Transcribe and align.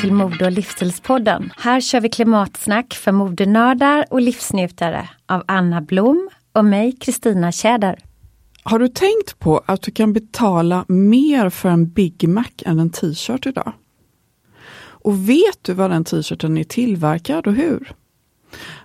Till 0.00 0.12
Mode 0.12 0.44
och 0.44 0.52
livsstilspodden. 0.52 1.52
Här 1.56 1.80
kör 1.80 2.00
vi 2.00 2.08
klimatsnack 2.08 2.94
för 2.94 3.12
modenördar 3.12 4.04
och 4.10 4.20
livsnjutare 4.20 5.08
av 5.26 5.42
Anna 5.46 5.80
Blom 5.80 6.30
och 6.52 6.64
mig, 6.64 6.92
Kristina 6.92 7.52
Tjäder. 7.52 7.98
Har 8.62 8.78
du 8.78 8.88
tänkt 8.88 9.38
på 9.38 9.62
att 9.66 9.82
du 9.82 9.90
kan 9.90 10.12
betala 10.12 10.84
mer 10.88 11.50
för 11.50 11.68
en 11.68 11.88
Big 11.88 12.28
Mac 12.28 12.44
än 12.64 12.78
en 12.78 12.90
t-shirt 12.90 13.46
idag? 13.46 13.72
Och 14.82 15.28
vet 15.28 15.58
du 15.62 15.72
vad 15.72 15.90
den 15.90 16.04
t-shirten 16.04 16.58
är 16.58 16.64
tillverkad 16.64 17.46
och 17.46 17.54
hur? 17.54 17.92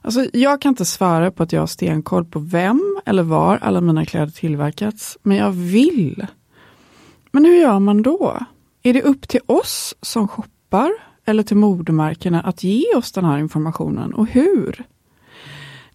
Alltså, 0.02 0.26
jag 0.34 0.62
kan 0.62 0.70
inte 0.70 0.86
svara 0.86 1.32
på 1.32 1.44
att 1.44 1.52
jag 1.52 1.62
har 1.62 1.68
stenkoll 1.68 2.26
på 2.26 2.40
vem 2.40 3.00
eller 3.06 3.24
var 3.24 3.58
alla 3.58 3.82
mina 3.82 4.06
kläder 4.06 4.32
tillverkats, 4.32 5.18
men 5.24 5.38
jag 5.38 5.52
vill. 5.52 6.28
Men 7.32 7.46
hur 7.46 7.56
gör 7.56 7.80
man 7.80 8.02
då? 8.02 8.40
Är 8.84 8.94
det 8.94 9.02
upp 9.02 9.28
till 9.28 9.42
oss 9.46 9.96
som 10.02 10.28
shoppar 10.28 10.55
eller 11.26 11.44
till 11.44 11.58
modemärkena 11.58 12.42
att 12.42 12.64
ge 12.64 12.96
oss 12.96 13.12
den 13.12 13.26
här 13.26 13.38
informationen 13.38 14.14
och 14.14 14.28
hur? 14.28 14.86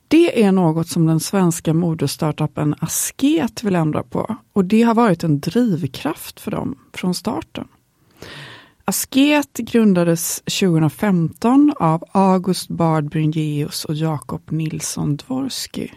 Det 0.08 0.42
är 0.42 0.52
något 0.52 0.88
som 0.88 1.06
den 1.06 1.20
svenska 1.20 1.74
modestartupen 1.74 2.74
Asket 2.80 3.62
vill 3.62 3.76
ändra 3.76 4.02
på 4.02 4.36
och 4.52 4.64
det 4.64 4.82
har 4.82 4.94
varit 4.94 5.24
en 5.24 5.40
drivkraft 5.40 6.40
för 6.40 6.50
dem 6.50 6.78
från 6.92 7.14
starten. 7.14 7.68
Asket 8.84 9.56
grundades 9.56 10.40
2015 10.40 11.72
av 11.76 12.04
August 12.12 12.68
Bard 12.68 13.10
Bringeus 13.10 13.84
och 13.84 13.94
Jakob 13.94 14.42
Nilsson 14.50 15.16
Dvorsky. 15.16 15.88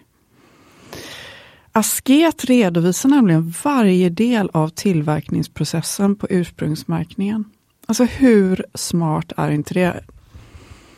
Asket 1.72 2.46
redovisar 2.46 3.10
nämligen 3.10 3.54
varje 3.64 4.10
del 4.10 4.50
av 4.54 4.70
tillverkningsprocessen 4.70 6.16
på 6.16 6.28
ursprungsmärkningen. 6.30 7.46
Alltså 7.86 8.04
hur 8.04 8.66
smart 8.74 9.32
är 9.38 9.52
inte 9.52 9.74
det? 9.74 10.04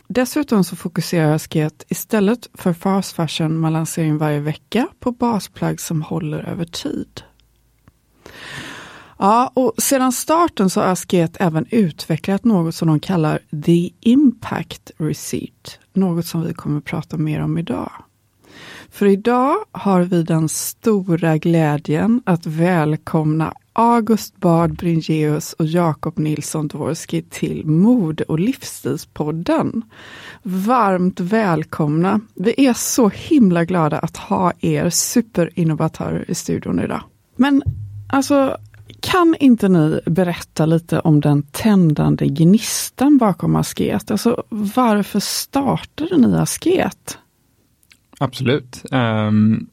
Dessutom 0.08 0.64
så 0.64 0.76
fokuserar 0.76 1.34
Asket 1.34 1.84
istället 1.88 2.48
för 2.54 2.72
fast 2.72 3.12
fashion 3.12 3.58
man 3.58 3.72
lanserar 3.72 4.06
in 4.06 4.18
varje 4.18 4.40
vecka 4.40 4.88
på 5.00 5.12
basplagg 5.12 5.80
som 5.80 6.02
håller 6.02 6.38
över 6.38 6.64
tid. 6.64 7.22
Ja, 9.18 9.52
och 9.54 9.72
sedan 9.78 10.12
starten 10.12 10.70
så 10.70 10.80
har 10.80 10.88
Asket 10.88 11.36
även 11.40 11.66
utvecklat 11.70 12.44
något 12.44 12.74
som 12.74 12.88
de 12.88 13.00
kallar 13.00 13.38
The 13.64 13.90
Impact 14.00 14.90
Receipt. 14.98 15.78
Något 15.92 16.26
som 16.26 16.42
vi 16.42 16.54
kommer 16.54 16.78
att 16.78 16.84
prata 16.84 17.16
mer 17.16 17.40
om 17.40 17.58
idag. 17.58 17.92
För 18.90 19.06
idag 19.06 19.56
har 19.72 20.02
vi 20.02 20.22
den 20.22 20.48
stora 20.48 21.38
glädjen 21.38 22.22
att 22.26 22.46
välkomna 22.46 23.54
August 23.78 24.36
Bard 24.36 24.76
Bringeus 24.76 25.52
och 25.52 25.66
Jakob 25.66 26.18
Nilsson 26.18 26.68
Dvorski 26.68 27.22
till 27.22 27.66
Mode 27.66 28.24
och 28.24 28.40
livsstilspodden. 28.40 29.82
Varmt 30.42 31.20
välkomna! 31.20 32.20
Vi 32.34 32.66
är 32.66 32.72
så 32.72 33.08
himla 33.08 33.64
glada 33.64 33.98
att 33.98 34.16
ha 34.16 34.52
er 34.60 34.90
superinnovatörer 34.90 36.30
i 36.30 36.34
studion 36.34 36.80
idag. 36.80 37.00
Men 37.36 37.62
alltså, 38.08 38.56
kan 39.00 39.34
inte 39.40 39.68
ni 39.68 40.00
berätta 40.06 40.66
lite 40.66 41.00
om 41.00 41.20
den 41.20 41.42
tändande 41.42 42.26
gnistan 42.26 43.18
bakom 43.18 43.56
Asket? 43.56 44.10
Alltså, 44.10 44.44
varför 44.48 45.20
startade 45.20 46.16
ni 46.16 46.36
Asket? 46.36 47.18
Absolut. 48.18 48.82
Um, 48.90 49.66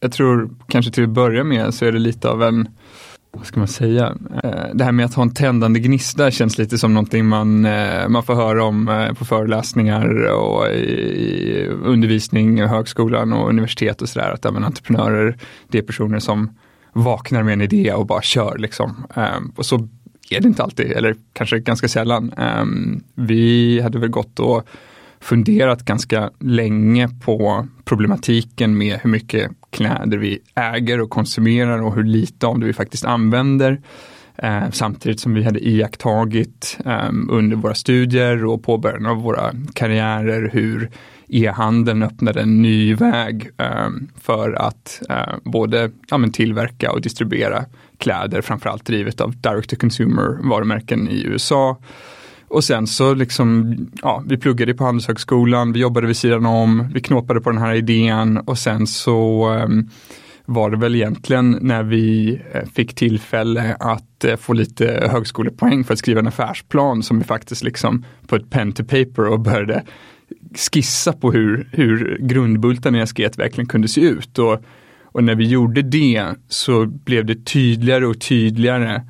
jag 0.00 0.12
tror 0.12 0.50
kanske 0.68 0.92
till 0.92 1.04
att 1.04 1.10
börja 1.10 1.44
med 1.44 1.74
så 1.74 1.84
är 1.84 1.92
det 1.92 1.98
lite 1.98 2.28
av 2.28 2.42
en, 2.42 2.68
vad 3.36 3.46
ska 3.46 3.60
man 3.60 3.68
säga, 3.68 4.16
eh, 4.44 4.64
det 4.74 4.84
här 4.84 4.92
med 4.92 5.06
att 5.06 5.14
ha 5.14 5.22
en 5.22 5.34
tändande 5.34 5.80
gnista 5.80 6.30
känns 6.30 6.58
lite 6.58 6.78
som 6.78 6.94
någonting 6.94 7.26
man, 7.26 7.64
eh, 7.64 8.08
man 8.08 8.22
får 8.22 8.34
höra 8.34 8.64
om 8.64 8.88
eh, 8.88 9.12
på 9.12 9.24
föreläsningar 9.24 10.26
och 10.32 10.68
i, 10.68 11.66
undervisning 11.82 12.58
i 12.58 12.66
högskolan 12.66 13.32
och 13.32 13.48
universitet 13.48 14.02
och 14.02 14.08
sådär. 14.08 14.30
Att 14.30 14.44
även 14.44 14.64
entreprenörer, 14.64 15.38
det 15.68 15.78
är 15.78 15.82
personer 15.82 16.18
som 16.18 16.50
vaknar 16.92 17.42
med 17.42 17.52
en 17.52 17.60
idé 17.60 17.92
och 17.92 18.06
bara 18.06 18.22
kör 18.22 18.58
liksom. 18.58 19.06
Ehm, 19.14 19.52
och 19.56 19.66
så 19.66 19.88
är 20.30 20.40
det 20.40 20.48
inte 20.48 20.62
alltid, 20.62 20.92
eller 20.92 21.16
kanske 21.32 21.58
ganska 21.58 21.88
sällan. 21.88 22.32
Ehm, 22.36 23.02
vi 23.14 23.80
hade 23.80 23.98
väl 23.98 24.08
gått 24.08 24.40
och 24.40 24.68
funderat 25.26 25.84
ganska 25.84 26.30
länge 26.40 27.08
på 27.08 27.66
problematiken 27.84 28.78
med 28.78 28.98
hur 29.02 29.10
mycket 29.10 29.50
kläder 29.70 30.18
vi 30.18 30.38
äger 30.54 31.00
och 31.00 31.10
konsumerar 31.10 31.82
och 31.82 31.94
hur 31.94 32.04
lite 32.04 32.46
av 32.46 32.58
det 32.58 32.66
vi 32.66 32.72
faktiskt 32.72 33.04
använder. 33.04 33.80
Eh, 34.38 34.70
samtidigt 34.72 35.20
som 35.20 35.34
vi 35.34 35.44
hade 35.44 35.68
iakttagit 35.68 36.78
eh, 36.84 37.10
under 37.30 37.56
våra 37.56 37.74
studier 37.74 38.44
och 38.44 38.62
påbörjan 38.62 39.06
av 39.06 39.16
våra 39.16 39.52
karriärer 39.74 40.50
hur 40.52 40.90
e-handeln 41.28 42.02
öppnade 42.02 42.40
en 42.40 42.62
ny 42.62 42.94
väg 42.94 43.50
eh, 43.58 43.88
för 44.20 44.52
att 44.52 45.02
eh, 45.08 45.34
både 45.44 45.90
ja, 46.10 46.18
men 46.18 46.32
tillverka 46.32 46.92
och 46.92 47.00
distribuera 47.00 47.64
kläder, 47.98 48.42
framförallt 48.42 48.84
drivet 48.84 49.20
av 49.20 49.36
direct 49.40 49.70
to 49.70 49.76
consumer 49.76 50.48
varumärken 50.48 51.08
i 51.08 51.22
USA. 51.22 51.76
Och 52.48 52.64
sen 52.64 52.86
så 52.86 53.14
liksom, 53.14 53.76
ja, 54.02 54.22
vi 54.26 54.36
pluggade 54.36 54.74
på 54.74 54.84
Handelshögskolan, 54.84 55.72
vi 55.72 55.80
jobbade 55.80 56.06
vid 56.06 56.16
sidan 56.16 56.46
om, 56.46 56.88
vi 56.94 57.00
knåpade 57.00 57.40
på 57.40 57.50
den 57.50 57.60
här 57.60 57.74
idén 57.74 58.36
och 58.36 58.58
sen 58.58 58.86
så 58.86 59.48
um, 59.54 59.90
var 60.44 60.70
det 60.70 60.76
väl 60.76 60.94
egentligen 60.94 61.58
när 61.60 61.82
vi 61.82 62.40
eh, 62.52 62.64
fick 62.74 62.94
tillfälle 62.94 63.76
att 63.80 64.24
eh, 64.24 64.36
få 64.36 64.52
lite 64.52 65.08
högskolepoäng 65.12 65.84
för 65.84 65.92
att 65.92 65.98
skriva 65.98 66.20
en 66.20 66.26
affärsplan 66.26 67.02
som 67.02 67.18
vi 67.18 67.24
faktiskt 67.24 67.64
liksom 67.64 68.04
på 68.26 68.36
ett 68.36 68.50
pen 68.50 68.72
to 68.72 68.84
paper 68.84 69.26
och 69.26 69.40
började 69.40 69.84
skissa 70.72 71.12
på 71.12 71.32
hur, 71.32 71.68
hur 71.72 72.18
grundbultarna 72.20 72.98
i 72.98 73.02
Asket 73.02 73.38
verkligen 73.38 73.68
kunde 73.68 73.88
se 73.88 74.00
ut. 74.00 74.38
Och, 74.38 74.62
Och 75.16 75.24
när 75.24 75.34
vi 75.34 75.44
gjorde 75.44 75.82
det 75.82 76.24
så 76.48 76.86
blev 76.86 77.26
det 77.26 77.44
tydligare 77.44 78.06
och 78.06 78.20
tydligare 78.20 79.02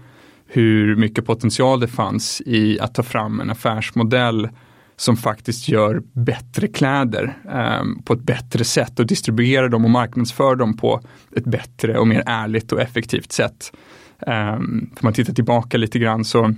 hur 0.46 0.96
mycket 0.96 1.26
potential 1.26 1.80
det 1.80 1.88
fanns 1.88 2.42
i 2.46 2.80
att 2.80 2.94
ta 2.94 3.02
fram 3.02 3.40
en 3.40 3.50
affärsmodell 3.50 4.48
som 4.96 5.16
faktiskt 5.16 5.68
gör 5.68 6.02
bättre 6.12 6.68
kläder 6.68 7.38
eh, 7.44 7.84
på 8.04 8.12
ett 8.12 8.22
bättre 8.22 8.64
sätt 8.64 9.00
och 9.00 9.06
distribuerar 9.06 9.68
dem 9.68 9.84
och 9.84 9.90
marknadsför 9.90 10.56
dem 10.56 10.76
på 10.76 11.00
ett 11.36 11.44
bättre 11.44 11.98
och 11.98 12.08
mer 12.08 12.22
ärligt 12.26 12.72
och 12.72 12.80
effektivt 12.80 13.32
sätt. 13.32 13.72
Eh, 14.26 14.54
om 14.54 14.90
man 15.00 15.12
tittar 15.12 15.32
tillbaka 15.32 15.78
lite 15.78 15.98
grann 15.98 16.24
så 16.24 16.54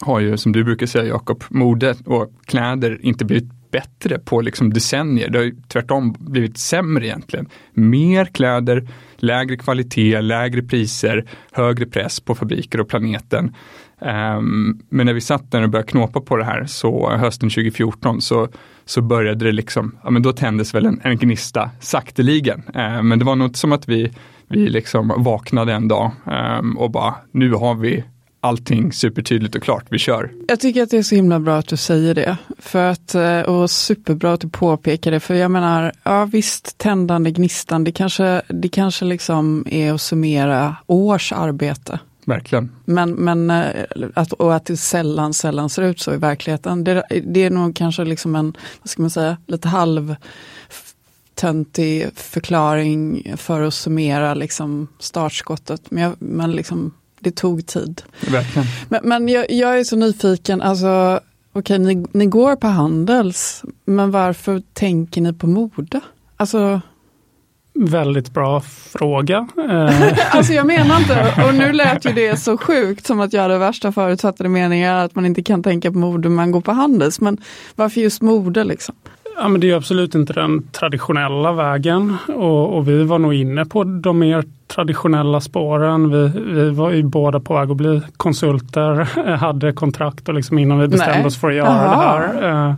har 0.00 0.20
ju, 0.20 0.36
som 0.36 0.52
du 0.52 0.64
brukar 0.64 0.86
säga 0.86 1.04
Jakob, 1.04 1.44
mode 1.48 1.94
och 2.04 2.32
kläder 2.44 2.98
inte 3.02 3.24
blivit 3.24 3.57
bättre 3.70 4.18
på 4.18 4.40
liksom 4.40 4.72
decennier. 4.72 5.30
Det 5.30 5.38
har 5.38 5.68
tvärtom 5.68 6.16
blivit 6.18 6.58
sämre 6.58 7.06
egentligen. 7.06 7.48
Mer 7.72 8.24
kläder, 8.24 8.88
lägre 9.16 9.56
kvalitet, 9.56 10.20
lägre 10.20 10.62
priser, 10.62 11.24
högre 11.52 11.86
press 11.86 12.20
på 12.20 12.34
fabriker 12.34 12.80
och 12.80 12.88
planeten. 12.88 13.54
Um, 14.00 14.82
men 14.88 15.06
när 15.06 15.12
vi 15.12 15.20
satt 15.20 15.50
där 15.50 15.62
och 15.62 15.70
började 15.70 15.88
knåpa 15.88 16.20
på 16.20 16.36
det 16.36 16.44
här 16.44 16.64
så 16.66 17.10
hösten 17.10 17.50
2014 17.50 18.20
så, 18.20 18.48
så 18.84 19.02
började 19.02 19.44
det 19.44 19.52
liksom, 19.52 19.98
ja 20.04 20.10
men 20.10 20.22
då 20.22 20.32
tändes 20.32 20.74
väl 20.74 20.86
en, 20.86 21.00
en 21.04 21.16
gnista 21.16 21.70
sakteligen. 21.80 22.62
Uh, 22.76 23.02
men 23.02 23.18
det 23.18 23.24
var 23.24 23.36
nog 23.36 23.56
som 23.56 23.72
att 23.72 23.88
vi, 23.88 24.12
vi 24.48 24.68
liksom 24.68 25.12
vaknade 25.16 25.72
en 25.72 25.88
dag 25.88 26.10
um, 26.60 26.78
och 26.78 26.90
bara, 26.90 27.14
nu 27.32 27.52
har 27.52 27.74
vi 27.74 28.04
allting 28.40 28.92
supertydligt 28.92 29.54
och 29.54 29.62
klart, 29.62 29.84
vi 29.88 29.98
kör. 29.98 30.30
Jag 30.48 30.60
tycker 30.60 30.82
att 30.82 30.90
det 30.90 30.98
är 30.98 31.02
så 31.02 31.14
himla 31.14 31.40
bra 31.40 31.58
att 31.58 31.68
du 31.68 31.76
säger 31.76 32.14
det. 32.14 32.36
För 32.58 32.90
att, 32.90 33.14
eh, 33.14 33.40
och 33.40 33.70
superbra 33.70 34.32
att 34.32 34.40
du 34.40 34.48
påpekar 34.48 35.10
det, 35.10 35.20
för 35.20 35.34
jag 35.34 35.50
menar, 35.50 35.92
ja 36.02 36.24
visst, 36.24 36.78
tändande 36.78 37.30
gnistan, 37.30 37.84
det 37.84 37.92
kanske, 37.92 38.42
det 38.48 38.68
kanske 38.68 39.04
liksom 39.04 39.64
är 39.70 39.92
att 39.92 40.00
summera 40.00 40.76
års 40.86 41.32
arbete. 41.32 41.98
Verkligen. 42.24 42.70
Men, 42.84 43.10
men 43.10 43.50
eh, 43.50 43.66
att, 44.14 44.32
och 44.32 44.54
att 44.54 44.66
det 44.66 44.76
sällan, 44.76 45.34
sällan 45.34 45.70
ser 45.70 45.82
ut 45.82 46.00
så 46.00 46.14
i 46.14 46.16
verkligheten. 46.16 46.84
Det, 46.84 47.04
det 47.26 47.44
är 47.44 47.50
nog 47.50 47.76
kanske 47.76 48.04
liksom 48.04 48.36
en, 48.36 48.56
vad 48.82 48.90
ska 48.90 49.02
man 49.02 49.10
säga, 49.10 49.36
lite 49.46 49.68
halv 49.68 50.16
töntig 51.34 52.08
förklaring 52.14 53.32
för 53.36 53.62
att 53.62 53.74
summera 53.74 54.34
liksom 54.34 54.88
startskottet. 54.98 55.90
Men, 55.90 56.02
jag, 56.02 56.14
men 56.18 56.52
liksom, 56.52 56.92
det 57.20 57.30
tog 57.30 57.66
tid. 57.66 58.02
Verkligen. 58.30 58.68
Men, 58.88 59.00
men 59.08 59.28
jag, 59.28 59.50
jag, 59.50 59.80
är 59.80 59.84
så 59.84 59.96
nyfiken, 59.96 60.62
alltså 60.62 61.20
okej, 61.52 61.78
ni, 61.78 62.06
ni 62.12 62.26
går 62.26 62.56
på 62.56 62.66
Handels, 62.66 63.62
men 63.84 64.10
varför 64.10 64.62
tänker 64.72 65.20
ni 65.20 65.32
på 65.32 65.46
mode? 65.46 66.00
Alltså, 66.36 66.80
Väldigt 67.80 68.34
bra 68.34 68.60
fråga. 68.60 69.48
alltså 70.30 70.52
jag 70.52 70.66
menar 70.66 70.98
inte, 70.98 71.34
och 71.48 71.54
nu 71.54 71.72
lät 71.72 72.04
ju 72.06 72.12
det 72.12 72.36
så 72.36 72.58
sjukt 72.58 73.06
som 73.06 73.20
att 73.20 73.32
jag 73.32 73.42
hade 73.42 73.58
värsta 73.58 73.92
förutfattade 73.92 74.48
meningar 74.48 75.04
att 75.04 75.14
man 75.14 75.26
inte 75.26 75.42
kan 75.42 75.62
tänka 75.62 75.92
på 75.92 75.98
mode 75.98 76.28
man 76.28 76.50
går 76.50 76.60
på 76.60 76.72
Handels. 76.72 77.20
Men 77.20 77.38
varför 77.74 78.00
just 78.00 78.22
mode 78.22 78.64
liksom? 78.64 78.94
Ja, 79.40 79.48
men 79.48 79.60
det 79.60 79.70
är 79.70 79.76
absolut 79.76 80.14
inte 80.14 80.32
den 80.32 80.68
traditionella 80.68 81.52
vägen 81.52 82.16
och, 82.28 82.76
och, 82.76 82.88
vi 82.88 83.04
var 83.04 83.18
nog 83.18 83.34
inne 83.34 83.64
på 83.64 83.84
de 83.84 84.18
mer 84.18 84.44
traditionella 84.66 85.40
spåren. 85.40 86.10
Vi, 86.10 86.32
vi 86.52 86.70
var 86.70 86.90
ju 86.90 87.02
båda 87.02 87.40
på 87.40 87.54
väg 87.54 87.70
att 87.70 87.76
bli 87.76 88.02
konsulter, 88.16 88.94
hade 89.36 89.72
kontrakt 89.72 90.28
och 90.28 90.34
liksom 90.34 90.58
innan 90.58 90.78
vi 90.78 90.88
bestämde 90.88 91.18
Nej. 91.18 91.26
oss 91.26 91.40
för 91.40 91.48
att 91.48 91.54
göra 91.54 91.68
Aha. 91.68 92.18
det 92.18 92.46
här. 92.46 92.68
Eh, 92.68 92.74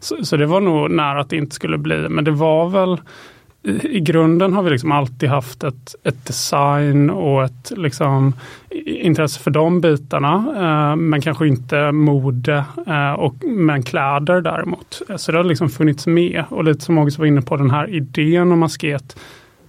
så, 0.00 0.24
så, 0.24 0.36
det 0.36 0.46
var 0.46 0.60
nog 0.60 0.90
nära 0.90 1.20
att 1.20 1.30
det 1.30 1.36
inte 1.36 1.54
skulle 1.54 1.78
bli, 1.78 2.08
men 2.08 2.24
det 2.24 2.30
var 2.30 2.68
väl 2.68 3.00
i 3.64 4.00
grunden 4.00 4.52
har 4.52 4.62
vi 4.62 4.70
liksom 4.70 4.92
alltid 4.92 5.28
haft 5.28 5.64
ett, 5.64 5.94
ett 6.02 6.26
design 6.26 7.10
och 7.10 7.44
ett 7.44 7.72
liksom, 7.76 8.32
intresse 8.86 9.40
för 9.40 9.50
de 9.50 9.80
bitarna, 9.80 10.34
eh, 10.56 10.96
men 10.96 11.20
kanske 11.20 11.48
inte 11.48 11.92
mode, 11.92 12.64
eh, 12.86 13.12
och, 13.12 13.34
men 13.44 13.82
kläder 13.82 14.40
däremot. 14.40 15.02
Eh, 15.08 15.16
så 15.16 15.32
det 15.32 15.38
har 15.38 15.44
liksom 15.44 15.68
funnits 15.68 16.06
med 16.06 16.44
och 16.48 16.64
lite 16.64 16.84
som 16.84 16.98
August 16.98 17.18
var 17.18 17.26
inne 17.26 17.42
på, 17.42 17.56
den 17.56 17.70
här 17.70 17.90
idén 17.90 18.52
om 18.52 18.62
asket 18.62 19.16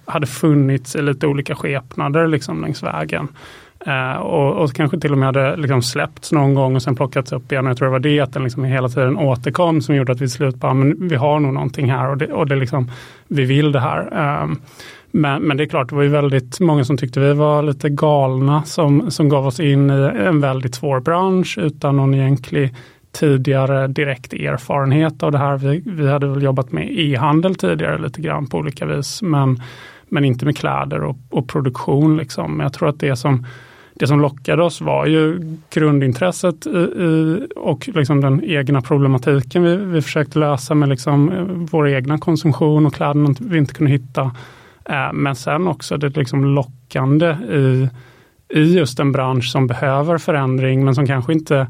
hade 0.04 0.26
funnits 0.26 0.96
i 0.96 1.02
lite 1.02 1.26
olika 1.26 1.54
skepnader 1.54 2.26
liksom 2.26 2.60
längs 2.60 2.82
vägen. 2.82 3.28
Uh, 3.88 4.16
och, 4.16 4.62
och, 4.62 4.72
kanske 4.72 5.00
till 5.00 5.12
och 5.12 5.18
med 5.18 5.26
hade 5.26 5.56
liksom 5.56 5.82
släppts 5.82 6.32
någon 6.32 6.54
gång 6.54 6.74
och 6.74 6.82
sen 6.82 6.96
plockats 6.96 7.32
upp 7.32 7.52
igen. 7.52 7.66
Jag 7.66 7.76
tror 7.76 7.86
det 7.86 7.92
var 7.92 7.98
det 7.98 8.20
att 8.20 8.32
den 8.32 8.42
liksom 8.42 8.64
hela 8.64 8.88
tiden 8.88 9.16
återkom 9.16 9.82
som 9.82 9.94
gjorde 9.94 10.12
att 10.12 10.20
vi 10.20 10.28
slut 10.28 10.56
bara, 10.56 10.74
men 10.74 11.08
vi 11.08 11.16
har 11.16 11.40
nog 11.40 11.54
någonting 11.54 11.90
här 11.90 12.10
och, 12.10 12.18
det, 12.18 12.32
och 12.32 12.46
det 12.46 12.56
liksom, 12.56 12.90
vi 13.28 13.44
vill 13.44 13.72
det 13.72 13.80
här. 13.80 14.12
Ehm, 14.12 14.58
men, 15.10 15.42
men, 15.42 15.56
det 15.56 15.64
är 15.64 15.68
klart, 15.68 15.88
det 15.88 15.94
var 15.94 16.02
ju 16.02 16.08
väldigt 16.08 16.60
många 16.60 16.84
som 16.84 16.96
tyckte 16.96 17.20
vi 17.20 17.32
var 17.32 17.62
lite 17.62 17.88
galna 17.88 18.62
som, 18.62 19.10
som 19.10 19.28
gav 19.28 19.46
oss 19.46 19.60
in 19.60 19.90
i 19.90 20.10
en 20.26 20.40
väldigt 20.40 20.74
svår 20.74 21.00
bransch 21.00 21.58
utan 21.58 21.96
någon 21.96 22.14
egentlig 22.14 22.74
tidigare 23.12 23.86
direkt 23.86 24.32
erfarenhet 24.32 25.22
av 25.22 25.32
det 25.32 25.38
här. 25.38 25.56
Vi, 25.56 25.82
vi 25.86 26.08
hade 26.08 26.26
väl 26.26 26.42
jobbat 26.42 26.72
med 26.72 26.98
e-handel 26.98 27.54
tidigare 27.54 27.98
lite 27.98 28.20
grann 28.20 28.46
på 28.46 28.58
olika 28.58 28.86
vis, 28.86 29.22
men, 29.22 29.62
men 30.08 30.24
inte 30.24 30.44
med 30.44 30.56
kläder 30.56 31.04
och, 31.04 31.16
och 31.30 31.48
produktion. 31.48 32.16
Liksom. 32.16 32.56
Men 32.56 32.64
jag 32.64 32.72
tror 32.72 32.88
att 32.88 33.00
det 33.00 33.16
som 33.16 33.46
det 33.98 34.06
som 34.06 34.20
lockade 34.20 34.62
oss 34.62 34.80
var 34.80 35.06
ju 35.06 35.40
grundintresset 35.70 36.66
i, 36.66 36.78
i, 36.78 37.46
och 37.56 37.88
liksom 37.94 38.20
den 38.20 38.44
egna 38.44 38.82
problematiken 38.82 39.62
vi, 39.62 39.76
vi 39.76 40.02
försökte 40.02 40.38
lösa 40.38 40.74
med 40.74 40.88
liksom 40.88 41.32
eh, 41.32 41.44
vår 41.44 41.88
egna 41.88 42.18
konsumtion 42.18 42.86
och 42.86 42.94
kläderna 42.94 43.34
vi 43.40 43.58
inte 43.58 43.74
kunde 43.74 43.92
hitta. 43.92 44.30
Eh, 44.84 45.12
men 45.12 45.36
sen 45.36 45.68
också 45.68 45.96
det 45.96 46.16
liksom 46.16 46.44
lockande 46.44 47.26
i, 47.50 47.88
i 48.48 48.78
just 48.78 49.00
en 49.00 49.12
bransch 49.12 49.50
som 49.50 49.66
behöver 49.66 50.18
förändring 50.18 50.84
men 50.84 50.94
som 50.94 51.06
kanske 51.06 51.32
inte 51.32 51.66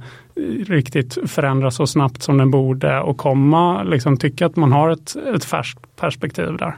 riktigt 0.66 1.18
förändras 1.30 1.74
så 1.74 1.86
snabbt 1.86 2.22
som 2.22 2.38
den 2.38 2.50
borde 2.50 3.00
och 3.00 3.16
komma, 3.16 3.82
liksom 3.82 4.16
tycka 4.16 4.46
att 4.46 4.56
man 4.56 4.72
har 4.72 4.90
ett, 4.90 5.16
ett 5.34 5.44
färskt 5.44 5.96
perspektiv 5.96 6.56
där. 6.56 6.76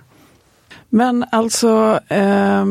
Men 0.88 1.24
alltså, 1.32 2.00
eh, 2.08 2.64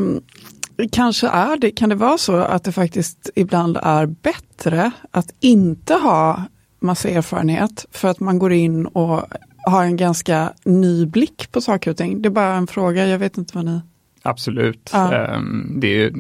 kanske 0.92 1.28
är 1.28 1.58
det, 1.58 1.72
kan 1.72 1.90
det 1.90 1.96
vara 1.96 2.18
så 2.18 2.36
att 2.36 2.64
det 2.64 2.72
faktiskt 2.72 3.30
ibland 3.36 3.78
är 3.84 4.06
bättre 4.06 4.92
att 5.12 5.34
inte 5.40 5.94
ha 5.94 6.44
massa 6.80 7.10
erfarenhet 7.10 7.86
för 7.92 8.08
att 8.08 8.20
man 8.20 8.40
går 8.40 8.54
in 8.54 8.86
och 8.86 9.24
har 9.66 9.84
en 9.84 9.98
ganska 9.98 10.54
ny 10.64 11.06
blick 11.06 11.52
på 11.52 11.62
saker 11.62 11.92
och 11.92 11.98
ting. 11.98 12.22
Det 12.22 12.28
är 12.28 12.32
bara 12.32 12.56
en 12.56 12.68
fråga, 12.68 13.08
jag 13.08 13.20
vet 13.20 13.38
inte 13.38 13.56
vad 13.56 13.66
ni 13.66 13.82
Absolut. 14.22 14.90
Ja. 14.94 15.36
Um, 15.36 15.80
det, 15.80 16.14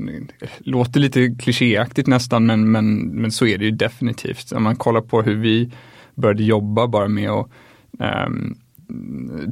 låter 0.57 0.99
lite 0.99 1.35
klichéaktigt 1.39 2.07
nästan 2.07 2.45
men, 2.45 2.71
men, 2.71 2.97
men 2.97 3.31
så 3.31 3.45
är 3.45 3.57
det 3.57 3.65
ju 3.65 3.71
definitivt. 3.71 4.51
Om 4.51 4.63
man 4.63 4.75
kollar 4.75 5.01
på 5.01 5.21
hur 5.21 5.35
vi 5.35 5.71
började 6.15 6.43
jobba 6.43 6.87
bara 6.87 7.07
med 7.07 7.29
att 7.29 7.49
um, 8.27 8.57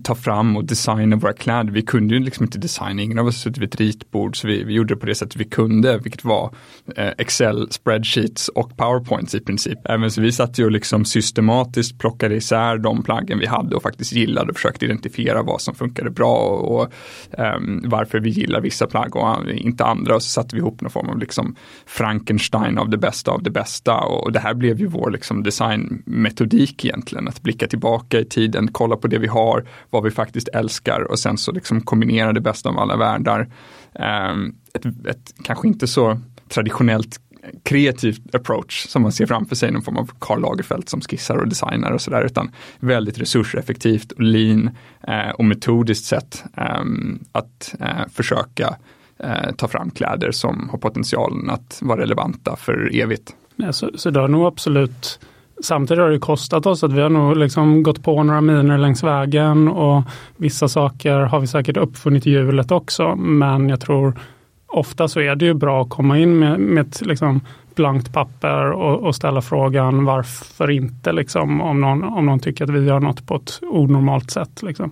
ta 0.04 0.15
fram 0.15 0.58
och 0.58 0.65
designa 0.65 1.15
våra 1.15 1.34
kläder. 1.34 1.72
Vi 1.72 1.82
kunde 1.82 2.13
ju 2.13 2.20
liksom 2.20 2.44
inte 2.44 2.58
designa, 2.60 3.01
ingen 3.01 3.20
av 3.20 3.27
oss 3.27 3.42
suttit 3.42 3.58
vid 3.58 3.74
ett 3.74 3.80
ritbord 3.80 4.42
så 4.42 4.48
vi, 4.48 4.63
vi 4.63 4.74
gjorde 4.74 4.94
det 4.94 5.00
på 5.00 5.06
det 5.06 5.15
sättet 5.15 5.36
vi 5.36 5.46
kunde, 5.46 5.98
vilket 5.98 6.24
var 6.24 6.56
eh, 6.96 7.12
Excel, 7.18 7.72
spreadsheets 7.72 8.48
och 8.48 8.77
powerpoints 8.77 9.36
i 9.36 9.39
princip. 9.39 9.80
Även 9.86 10.12
så 10.12 10.22
vi 10.22 10.32
satt 10.32 10.60
ju 10.60 10.65
och 10.65 10.72
liksom 10.72 11.06
systematiskt 11.06 12.00
plockade 12.00 12.36
isär 12.36 12.77
de 12.77 13.04
plaggen 13.04 13.39
vi 13.39 13.46
hade 13.46 13.75
och 13.75 13.84
faktiskt 13.84 14.13
gillade 14.13 14.50
och 14.50 14.56
försökte 14.56 14.86
identifiera 14.86 15.44
vad 15.44 15.62
som 15.62 15.75
funkade 15.75 16.10
bra 16.10 16.36
och, 16.36 16.75
och 16.75 16.92
eh, 17.39 17.60
varför 17.84 18.20
vi 18.20 18.30
gillar 18.30 18.62
vissa 18.62 18.88
plagg 18.88 19.15
och 19.15 19.50
inte 19.51 19.86
andra 19.86 20.15
och 20.15 20.24
så 20.24 20.30
satte 20.30 20.56
vi 20.56 20.60
ihop 20.60 20.82
någon 20.82 20.92
form 20.92 21.10
av 21.10 21.20
liksom 21.20 21.56
Frankenstein 21.86 22.77
av 22.77 22.89
det 22.89 22.98
bästa 22.98 23.32
av 23.32 23.44
det 23.44 23.51
bästa 23.51 23.98
och 23.98 24.32
det 24.32 24.39
här 24.39 24.54
blev 24.54 24.80
ju 24.80 24.88
vår 24.88 25.12
liksom 25.12 25.44
designmetodik 25.44 26.86
egentligen, 26.86 27.27
att 27.27 27.42
blicka 27.42 27.68
tillbaka 27.68 28.20
i 28.20 28.25
tiden, 28.25 28.70
kolla 28.72 28.96
på 28.96 29.08
det 29.08 29.18
vi 29.18 29.27
har, 29.27 29.65
vad 29.89 30.03
vi 30.03 30.12
faktiskt 30.12 30.48
älskar 30.48 31.01
och 31.01 31.20
sen 31.20 31.38
så 31.38 31.51
liksom 31.51 31.82
kombinera 31.82 32.34
det 32.34 32.41
bästa 32.41 32.70
av 32.70 32.79
alla 32.79 32.98
världar. 32.98 33.48
Ehm, 33.96 34.55
ett, 34.74 34.86
ett 34.86 35.34
kanske 35.44 35.67
inte 35.67 35.88
så 35.88 36.20
traditionellt 36.50 37.20
kreativt 37.63 38.36
approach 38.36 38.88
som 38.88 39.01
man 39.01 39.12
ser 39.12 39.25
framför 39.25 39.55
sig, 39.55 39.72
någon 39.72 39.82
form 39.82 39.98
av 39.98 40.12
Karl 40.20 40.41
Lagerfeld 40.41 40.89
som 40.89 41.01
skissar 41.01 41.38
och 41.38 41.48
designar 41.48 41.91
och 41.91 42.01
sådär, 42.01 42.25
utan 42.25 42.51
väldigt 42.79 43.20
resurseffektivt 43.20 44.12
och 44.12 44.22
lean 44.22 44.70
eh, 45.08 45.29
och 45.29 45.46
metodiskt 45.46 46.05
sätt 46.05 46.44
eh, 46.58 46.84
att 47.32 47.75
eh, 47.79 48.08
försöka 48.13 48.75
eh, 49.20 49.51
ta 49.58 49.67
fram 49.67 49.91
kläder 49.91 50.32
som 50.32 50.70
har 50.70 50.77
potentialen 50.77 51.50
att 51.50 51.79
vara 51.82 52.01
relevanta 52.01 52.55
för 52.55 52.96
evigt. 52.96 53.36
Ja, 53.55 53.74
så, 53.74 53.91
så 53.96 54.10
det 54.10 54.20
har 54.20 54.27
nog 54.27 54.46
absolut 54.46 55.20
Samtidigt 55.64 56.02
har 56.02 56.10
det 56.10 56.20
kostat 56.20 56.66
oss 56.66 56.84
att 56.84 56.94
vi 56.94 57.02
har 57.02 57.10
nog 57.10 57.38
liksom 57.38 57.84
gått 57.84 58.04
på 58.04 58.24
några 58.24 58.42
miner 58.42 58.78
längs 58.78 59.04
vägen 59.04 59.68
och 59.68 60.04
vissa 60.38 60.68
saker 60.68 61.20
har 61.20 61.40
vi 61.40 61.48
säkert 61.48 61.78
uppfunnit 61.78 62.26
hjulet 62.26 62.72
också. 62.72 63.16
Men 63.16 63.70
jag 63.70 63.80
tror 63.80 64.20
ofta 64.68 65.08
så 65.08 65.20
är 65.20 65.36
det 65.36 65.46
ju 65.46 65.54
bra 65.54 65.82
att 65.82 65.90
komma 65.90 66.20
in 66.20 66.40
med, 66.40 66.60
med 66.60 66.88
ett 66.88 67.02
liksom 67.06 67.42
blankt 67.76 68.14
papper 68.14 68.72
och, 68.72 69.08
och, 69.08 69.16
ställa 69.16 69.42
frågan 69.42 70.06
varför 70.06 70.72
inte 70.72 71.12
liksom, 71.12 71.62
om, 71.62 71.82
någon, 71.82 72.04
om 72.04 72.26
någon 72.26 72.40
tycker 72.40 72.64
att 72.64 72.70
vi 72.70 72.86
gör 72.86 73.00
något 73.00 73.28
på 73.28 73.36
ett 73.36 73.60
onormalt 73.62 74.32
sätt. 74.32 74.64
Liksom. 74.64 74.92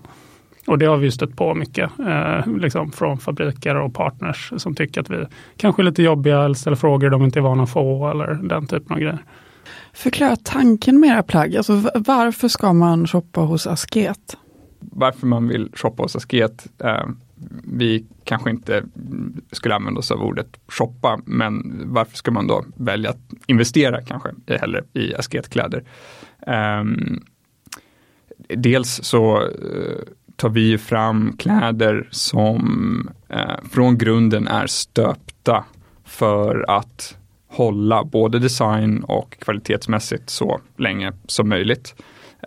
Och 0.68 0.78
det 0.78 0.86
har 0.86 0.98
vi 0.98 1.12
stött 1.12 1.36
på 1.36 1.54
mycket, 1.54 1.90
eh, 2.00 2.48
liksom 2.58 2.92
från 2.92 3.18
fabriker 3.18 3.76
och 3.76 3.94
partners 3.94 4.54
som 4.58 4.76
tycker 4.76 5.02
att 5.02 5.10
vi 5.10 5.26
kanske 5.58 5.82
är 5.82 5.84
lite 5.84 6.04
jobbiga 6.04 6.44
eller 6.44 6.56
ställer 6.56 6.78
frågor 6.78 7.10
de 7.10 7.24
inte 7.24 7.40
är 7.40 7.42
vana 7.42 7.64
att 7.64 7.70
få 7.70 8.10
eller 8.10 8.34
den 8.34 8.68
typen 8.68 8.92
av 8.92 9.00
grejer. 9.00 9.20
Förklara 9.94 10.36
tanken 10.36 11.00
med 11.00 11.10
era 11.10 11.24
plagg. 11.24 11.56
Alltså, 11.56 11.92
varför 11.96 12.48
ska 12.48 12.74
man 12.74 13.08
shoppa 13.08 13.42
hos 13.42 13.68
Asket? 13.68 14.38
Varför 14.80 15.28
man 15.28 15.48
vill 15.48 15.70
shoppa 15.74 16.04
hos 16.04 16.16
Asket 16.16 16.68
eh, 16.84 17.06
vi 17.64 18.06
kanske 18.24 18.50
inte 18.50 18.84
skulle 19.52 19.76
använda 19.76 20.00
oss 20.00 20.12
av 20.12 20.22
ordet 20.22 20.60
shoppa, 20.68 21.20
men 21.26 21.82
varför 21.86 22.18
ska 22.18 22.32
man 22.32 22.48
då 22.48 22.66
välja 22.76 23.10
att 23.10 23.34
investera 23.48 24.02
kanske 24.02 24.30
hellre 24.48 24.84
i 24.94 25.16
asketkläder? 25.16 25.84
Eh, 26.48 26.84
dels 28.48 29.04
så 29.04 29.42
eh, 29.42 30.04
tar 30.36 30.50
vi 30.50 30.78
fram 30.78 31.38
kläder 31.38 32.08
som 32.12 33.10
eh, 33.30 33.56
från 33.72 33.98
grunden 33.98 34.48
är 34.48 34.68
stöpta 34.68 35.66
för 36.04 36.66
att 36.68 37.18
hålla 37.54 38.04
både 38.04 38.40
design 38.40 39.04
och 39.04 39.38
kvalitetsmässigt 39.40 40.30
så 40.30 40.60
länge 40.78 41.14
som 41.26 41.50
möjligt. 41.50 41.96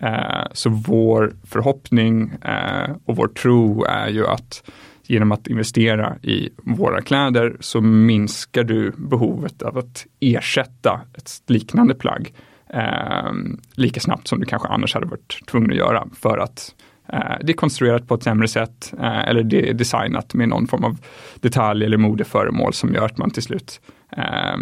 Eh, 0.02 0.46
så 0.52 0.70
vår 0.70 1.34
förhoppning 1.44 2.30
eh, 2.44 2.96
och 3.04 3.16
vår 3.16 3.28
tro 3.28 3.84
är 3.84 4.08
ju 4.08 4.26
att 4.26 4.62
genom 5.08 5.32
att 5.32 5.46
investera 5.46 6.16
i 6.22 6.48
våra 6.56 7.02
kläder 7.02 7.56
så 7.60 7.80
minskar 7.80 8.64
du 8.64 8.92
behovet 8.96 9.62
av 9.62 9.78
att 9.78 10.06
ersätta 10.20 11.00
ett 11.14 11.30
liknande 11.46 11.94
plagg 11.94 12.34
eh, 12.68 13.32
lika 13.74 14.00
snabbt 14.00 14.28
som 14.28 14.40
du 14.40 14.46
kanske 14.46 14.68
annars 14.68 14.94
hade 14.94 15.06
varit 15.06 15.46
tvungen 15.46 15.70
att 15.70 15.76
göra 15.76 16.08
för 16.14 16.38
att 16.38 16.74
eh, 17.08 17.36
det 17.42 17.52
är 17.52 17.56
konstruerat 17.56 18.08
på 18.08 18.14
ett 18.14 18.22
sämre 18.22 18.48
sätt 18.48 18.94
eh, 19.00 19.28
eller 19.28 19.42
det 19.42 19.70
är 19.70 19.74
designat 19.74 20.34
med 20.34 20.48
någon 20.48 20.66
form 20.66 20.84
av 20.84 20.98
detalj 21.40 21.84
eller 21.84 21.96
modeföremål 21.96 22.72
som 22.72 22.94
gör 22.94 23.06
att 23.06 23.18
man 23.18 23.30
till 23.30 23.42
slut 23.42 23.80
eh, 24.16 24.56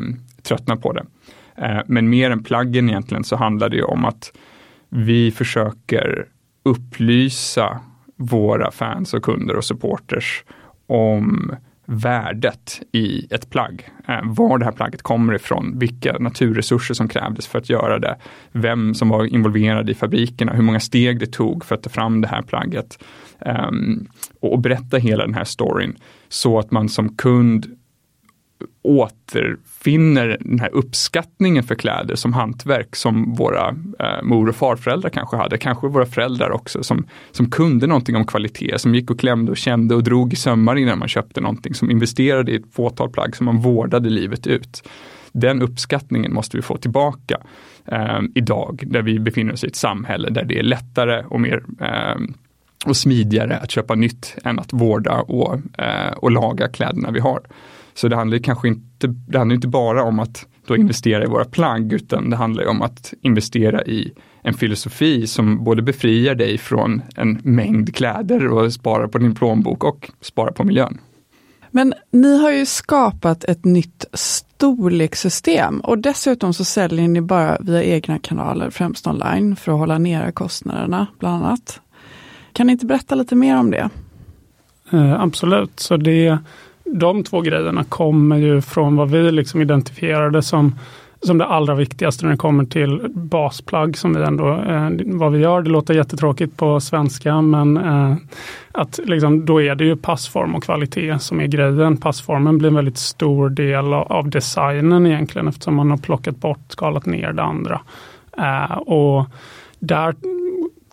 tröttnar 0.45 0.77
på 0.77 0.93
det. 0.93 1.07
Eh, 1.57 1.81
men 1.87 2.09
mer 2.09 2.31
än 2.31 2.43
plaggen 2.43 2.89
egentligen 2.89 3.25
så 3.25 3.37
handlar 3.37 3.69
det 3.69 3.77
ju 3.77 3.85
om 3.85 4.05
att 4.05 4.33
vi 4.89 5.31
försöker 5.31 6.27
upplysa 6.63 7.81
våra 8.17 8.71
fans 8.71 9.15
och 9.15 9.23
kunder 9.23 9.57
och 9.57 9.65
supporters 9.65 10.45
om 10.87 11.57
värdet 11.87 12.83
i 12.93 13.27
ett 13.31 13.51
plagg. 13.51 13.89
Eh, 14.09 14.21
var 14.25 14.59
det 14.59 14.65
här 14.65 14.73
plagget 14.73 15.03
kommer 15.03 15.35
ifrån, 15.35 15.79
vilka 15.79 16.19
naturresurser 16.19 16.95
som 16.95 17.09
krävdes 17.09 17.47
för 17.47 17.59
att 17.59 17.71
göra 17.71 17.99
det, 17.99 18.17
vem 18.53 18.95
som 18.95 19.09
var 19.09 19.25
involverad 19.25 19.91
i 19.91 19.95
fabrikerna, 19.95 20.53
hur 20.53 20.63
många 20.63 20.81
steg 20.81 21.19
det 21.19 21.27
tog 21.27 21.65
för 21.65 21.75
att 21.75 21.83
ta 21.83 21.91
fram 21.91 22.21
det 22.21 22.29
här 22.29 22.43
plagget. 22.43 22.99
Ehm, 23.41 24.07
och 24.41 24.59
berätta 24.59 24.97
hela 24.97 25.25
den 25.25 25.35
här 25.35 25.45
storyn 25.45 25.97
så 26.29 26.59
att 26.59 26.71
man 26.71 26.89
som 26.89 27.17
kund 27.17 27.67
återfinner 28.85 30.37
den 30.41 30.59
här 30.59 30.71
uppskattningen 30.75 31.63
för 31.63 31.75
kläder 31.75 32.15
som 32.15 32.33
hantverk 32.33 32.97
som 32.97 33.35
våra 33.35 33.69
eh, 33.99 34.23
mor 34.23 34.49
och 34.49 34.57
farföräldrar 34.57 35.11
kanske 35.11 35.37
hade, 35.37 35.59
kanske 35.59 35.89
våra 35.89 36.07
föräldrar 36.07 36.51
också, 36.51 36.83
som, 36.83 37.07
som 37.31 37.51
kunde 37.51 37.87
någonting 37.87 38.17
om 38.17 38.27
kvalitet, 38.27 38.79
som 38.79 38.95
gick 38.95 39.11
och 39.11 39.21
klämde 39.21 39.51
och 39.51 39.57
kände 39.57 39.95
och 39.95 40.03
drog 40.03 40.33
i 40.33 40.37
sömmar 40.37 40.77
innan 40.77 40.99
man 40.99 41.09
köpte 41.09 41.41
någonting, 41.41 41.75
som 41.75 41.91
investerade 41.91 42.53
i 42.53 42.57
ett 42.57 42.75
fåtal 42.75 43.11
plagg 43.11 43.37
som 43.37 43.47
man 43.47 43.59
vårdade 43.59 44.11
livet 44.11 44.47
ut. 44.47 44.89
Den 45.33 45.63
uppskattningen 45.63 46.35
måste 46.35 46.57
vi 46.57 46.63
få 46.63 46.77
tillbaka 46.77 47.37
eh, 47.85 48.21
idag, 48.35 48.83
där 48.87 49.03
vi 49.03 49.19
befinner 49.19 49.53
oss 49.53 49.65
i 49.65 49.67
ett 49.67 49.77
samhälle 49.77 50.31
där 50.31 50.45
det 50.45 50.59
är 50.59 50.63
lättare 50.63 51.25
och 51.29 51.41
mer 51.41 51.63
eh, 51.81 52.17
och 52.87 52.97
smidigare 52.97 53.57
att 53.57 53.71
köpa 53.71 53.95
nytt 53.95 54.37
än 54.45 54.59
att 54.59 54.73
vårda 54.73 55.21
och, 55.21 55.55
eh, 55.79 56.13
och 56.17 56.31
laga 56.31 56.69
kläderna 56.69 57.11
vi 57.11 57.21
har. 57.21 57.41
Så 57.95 58.09
det 58.09 58.17
handlar 58.17 58.39
kanske 58.39 58.69
inte, 58.69 59.07
det 59.07 59.39
handlar 59.39 59.55
inte 59.55 59.69
bara 59.69 60.03
om 60.03 60.19
att 60.19 60.47
då 60.67 60.77
investera 60.77 61.25
i 61.25 61.27
våra 61.27 61.45
plagg, 61.45 61.93
utan 61.93 62.31
det 62.31 62.37
handlar 62.37 62.67
om 62.67 62.83
att 62.83 63.15
investera 63.21 63.85
i 63.85 64.13
en 64.43 64.55
filosofi 64.55 65.27
som 65.27 65.65
både 65.65 65.83
befriar 65.83 66.35
dig 66.35 66.59
från 66.59 67.03
en 67.17 67.41
mängd 67.43 67.95
kläder 67.95 68.49
och 68.49 68.73
sparar 68.73 69.07
på 69.09 69.19
din 69.19 69.35
plånbok 69.35 69.85
och 69.85 70.11
sparar 70.21 70.53
på 70.53 70.65
miljön. 70.65 70.99
Men 71.71 71.95
ni 72.11 72.39
har 72.43 72.51
ju 72.51 72.67
skapat 72.67 73.45
ett 73.45 73.65
nytt 73.65 74.05
storlekssystem 74.13 75.81
och 75.81 75.99
dessutom 75.99 76.55
så 76.55 76.65
säljer 76.65 77.09
ni 77.09 77.21
bara 77.21 77.59
via 77.61 77.83
egna 77.83 78.19
kanaler, 78.19 78.71
främst 78.71 79.07
online, 79.07 79.57
för 79.57 79.73
att 79.73 79.79
hålla 79.79 79.99
nere 79.99 80.33
kostnaderna 80.33 81.07
bland 81.19 81.45
annat. 81.45 81.81
Kan 82.53 82.67
ni 82.67 82.73
inte 82.73 82.87
berätta 82.87 83.15
lite 83.15 83.35
mer 83.35 83.57
om 83.57 83.71
det? 83.71 83.91
Eh, 84.93 85.21
absolut, 85.21 85.81
så 85.81 85.97
det 85.97 86.39
de 86.99 87.25
två 87.25 87.41
grejerna 87.41 87.85
kommer 87.85 88.37
ju 88.37 88.61
från 88.61 88.97
vad 88.97 89.11
vi 89.11 89.33
liksom 89.33 89.63
identifierade 89.63 90.43
som 90.43 90.75
som 91.27 91.39
det 91.39 91.47
allra 91.47 91.75
viktigaste 91.75 92.25
när 92.25 92.33
det 92.33 92.39
kommer 92.39 92.65
till 92.65 93.01
basplagg 93.15 93.97
som 93.97 94.15
vi 94.15 94.23
ändå, 94.23 94.49
eh, 94.49 94.91
vad 95.05 95.33
vi 95.33 95.39
gör, 95.39 95.63
det 95.63 95.71
låter 95.71 95.95
jättetråkigt 95.95 96.57
på 96.57 96.81
svenska 96.81 97.43
men 97.43 97.77
eh, 97.77 98.17
att 98.73 99.01
liksom, 99.05 99.45
då 99.45 99.63
är 99.63 99.75
det 99.75 99.85
ju 99.85 99.97
passform 99.97 100.55
och 100.55 100.63
kvalitet 100.63 101.19
som 101.19 101.41
är 101.41 101.47
grejen. 101.47 101.97
Passformen 101.97 102.59
blir 102.59 102.69
en 102.69 102.75
väldigt 102.75 102.99
stor 102.99 103.49
del 103.49 103.93
av, 103.93 104.13
av 104.13 104.29
designen 104.29 105.07
egentligen 105.07 105.49
eftersom 105.49 105.75
man 105.75 105.91
har 105.91 105.99
plockat 105.99 106.37
bort, 106.37 106.65
skalat 106.69 107.07
ner 107.07 107.33
det 107.33 107.43
andra. 107.43 107.81
Eh, 108.39 108.77
och 108.77 109.25
där 109.79 110.15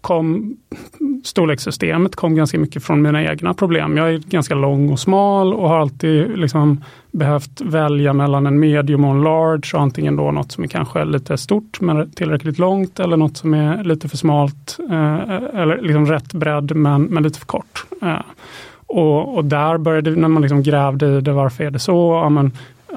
kom 0.02 0.58
storlekssystemet 1.24 2.16
kom 2.16 2.36
ganska 2.36 2.60
mycket 2.60 2.84
från 2.84 3.02
mina 3.02 3.24
egna 3.24 3.54
problem. 3.54 3.98
Jag 3.98 4.14
är 4.14 4.18
ganska 4.18 4.56
lång 4.56 4.90
och 4.90 5.00
smal 5.00 5.54
och 5.54 5.70
har 5.70 5.80
alltid 5.80 6.38
liksom 6.38 6.84
behövt 7.12 7.62
välja 7.62 8.14
mellan 8.14 8.46
en 8.46 8.60
medium 8.60 9.06
och 9.06 9.12
en 9.12 9.22
large 9.22 9.72
och 9.74 9.82
antingen 9.82 10.16
då 10.16 10.32
något 10.32 10.52
som 10.52 10.64
är 10.64 10.68
kanske 10.68 11.06
lite 11.06 11.38
stort 11.38 11.82
men 11.82 12.12
tillräckligt 12.12 12.60
långt 12.60 13.00
eller 13.00 13.18
något 13.18 13.38
som 13.38 13.54
är 13.54 13.84
lite 13.84 14.10
för 14.10 14.18
smalt 14.18 14.78
eh, 14.90 15.60
eller 15.62 15.82
liksom 15.82 16.06
rätt 16.06 16.34
bredd 16.34 16.76
men, 16.76 17.04
men 17.04 17.24
lite 17.24 17.40
för 17.40 17.46
kort. 17.46 17.86
Eh, 18.02 18.22
och, 18.88 19.36
och, 19.36 19.46
där 19.46 19.78
började, 19.78 20.12
när 20.12 20.28
man 20.28 20.42
liksom 20.42 20.64
grävde 20.64 21.18
i 21.18 21.22
det, 21.22 21.34
varför 21.34 21.64
är 21.64 21.72
det 21.72 21.80
så? 21.80 22.22
Ja, 22.24 22.30
men, 22.30 22.52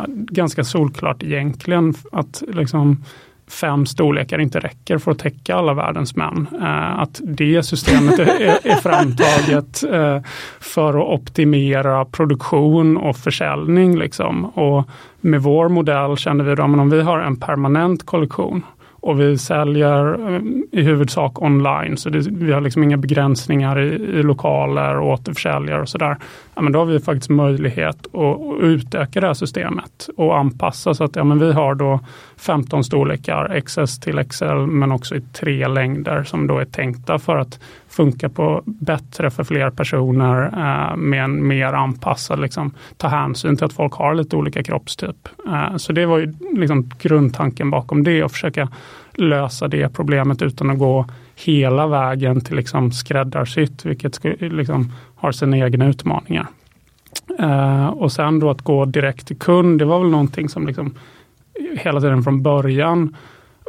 ganska 0.08 0.64
solklart 0.64 1.22
egentligen 1.22 1.94
att 2.12 2.42
liksom 2.48 3.04
fem 3.50 3.86
storlekar 3.86 4.38
inte 4.38 4.60
räcker 4.60 4.98
för 4.98 5.10
att 5.10 5.18
täcka 5.18 5.54
alla 5.54 5.74
världens 5.74 6.16
män. 6.16 6.46
Eh, 6.60 6.98
att 6.98 7.20
det 7.24 7.62
systemet 7.62 8.18
är, 8.18 8.66
är 8.66 8.76
framtaget 8.76 9.84
eh, 9.92 10.30
för 10.60 10.88
att 10.88 11.20
optimera 11.20 12.04
produktion 12.04 12.96
och 12.96 13.16
försäljning. 13.16 13.98
Liksom. 13.98 14.44
Och 14.44 14.88
med 15.20 15.42
vår 15.42 15.68
modell 15.68 16.16
kände 16.16 16.44
vi 16.44 16.52
att 16.52 16.58
om 16.58 16.90
vi 16.90 17.02
har 17.02 17.18
en 17.18 17.36
permanent 17.36 18.06
kollektion 18.06 18.62
och 19.04 19.20
vi 19.20 19.38
säljer 19.38 20.14
ehm, 20.14 20.64
i 20.72 20.82
huvudsak 20.82 21.42
online, 21.42 21.96
så 21.96 22.10
det, 22.10 22.18
vi 22.18 22.52
har 22.52 22.60
liksom 22.60 22.82
inga 22.82 22.96
begränsningar 22.96 23.80
i, 23.80 23.94
i 23.94 24.22
lokaler 24.22 24.96
och 24.96 25.08
återförsäljare 25.08 25.82
och 25.82 25.88
sådär. 25.88 26.16
Ja, 26.54 26.62
men 26.62 26.72
då 26.72 26.78
har 26.78 26.86
vi 26.86 27.00
faktiskt 27.00 27.30
möjlighet 27.30 28.06
att, 28.06 28.14
att 28.14 28.60
utöka 28.60 29.20
det 29.20 29.26
här 29.26 29.34
systemet 29.34 30.08
och 30.16 30.38
anpassa 30.38 30.94
så 30.94 31.04
att 31.04 31.16
ja, 31.16 31.24
men 31.24 31.38
vi 31.38 31.52
har 31.52 31.74
då 31.74 32.00
15 32.36 32.84
storlekar, 32.84 33.60
XS 33.60 34.00
till 34.00 34.24
XL, 34.24 34.66
men 34.66 34.92
också 34.92 35.16
i 35.16 35.20
tre 35.20 35.68
längder 35.68 36.22
som 36.24 36.46
då 36.46 36.58
är 36.58 36.64
tänkta 36.64 37.18
för 37.18 37.36
att 37.36 37.60
funka 37.94 38.28
på 38.28 38.62
bättre 38.64 39.30
för 39.30 39.44
fler 39.44 39.70
personer 39.70 40.42
eh, 40.42 40.96
med 40.96 41.24
en 41.24 41.46
mer 41.46 41.72
anpassad, 41.72 42.40
liksom, 42.40 42.74
ta 42.96 43.08
hänsyn 43.08 43.56
till 43.56 43.64
att 43.64 43.72
folk 43.72 43.92
har 43.92 44.14
lite 44.14 44.36
olika 44.36 44.62
kroppstyp. 44.62 45.28
Eh, 45.46 45.76
så 45.76 45.92
det 45.92 46.06
var 46.06 46.18
ju 46.18 46.34
liksom 46.56 46.90
grundtanken 46.98 47.70
bakom 47.70 48.04
det 48.04 48.24
och 48.24 48.32
försöka 48.32 48.68
lösa 49.12 49.68
det 49.68 49.88
problemet 49.88 50.42
utan 50.42 50.70
att 50.70 50.78
gå 50.78 51.06
hela 51.34 51.86
vägen 51.86 52.40
till 52.40 52.56
liksom 52.56 52.92
skräddarsytt, 52.92 53.84
vilket 53.84 54.24
liksom 54.40 54.92
har 55.16 55.32
sina 55.32 55.58
egna 55.58 55.86
utmaningar. 55.86 56.46
Eh, 57.38 57.86
och 57.86 58.12
sen 58.12 58.40
då 58.40 58.50
att 58.50 58.62
gå 58.62 58.84
direkt 58.84 59.26
till 59.26 59.38
kund, 59.38 59.78
det 59.78 59.84
var 59.84 60.00
väl 60.00 60.10
någonting 60.10 60.48
som 60.48 60.66
liksom 60.66 60.94
hela 61.78 62.00
tiden 62.00 62.22
från 62.22 62.42
början 62.42 63.16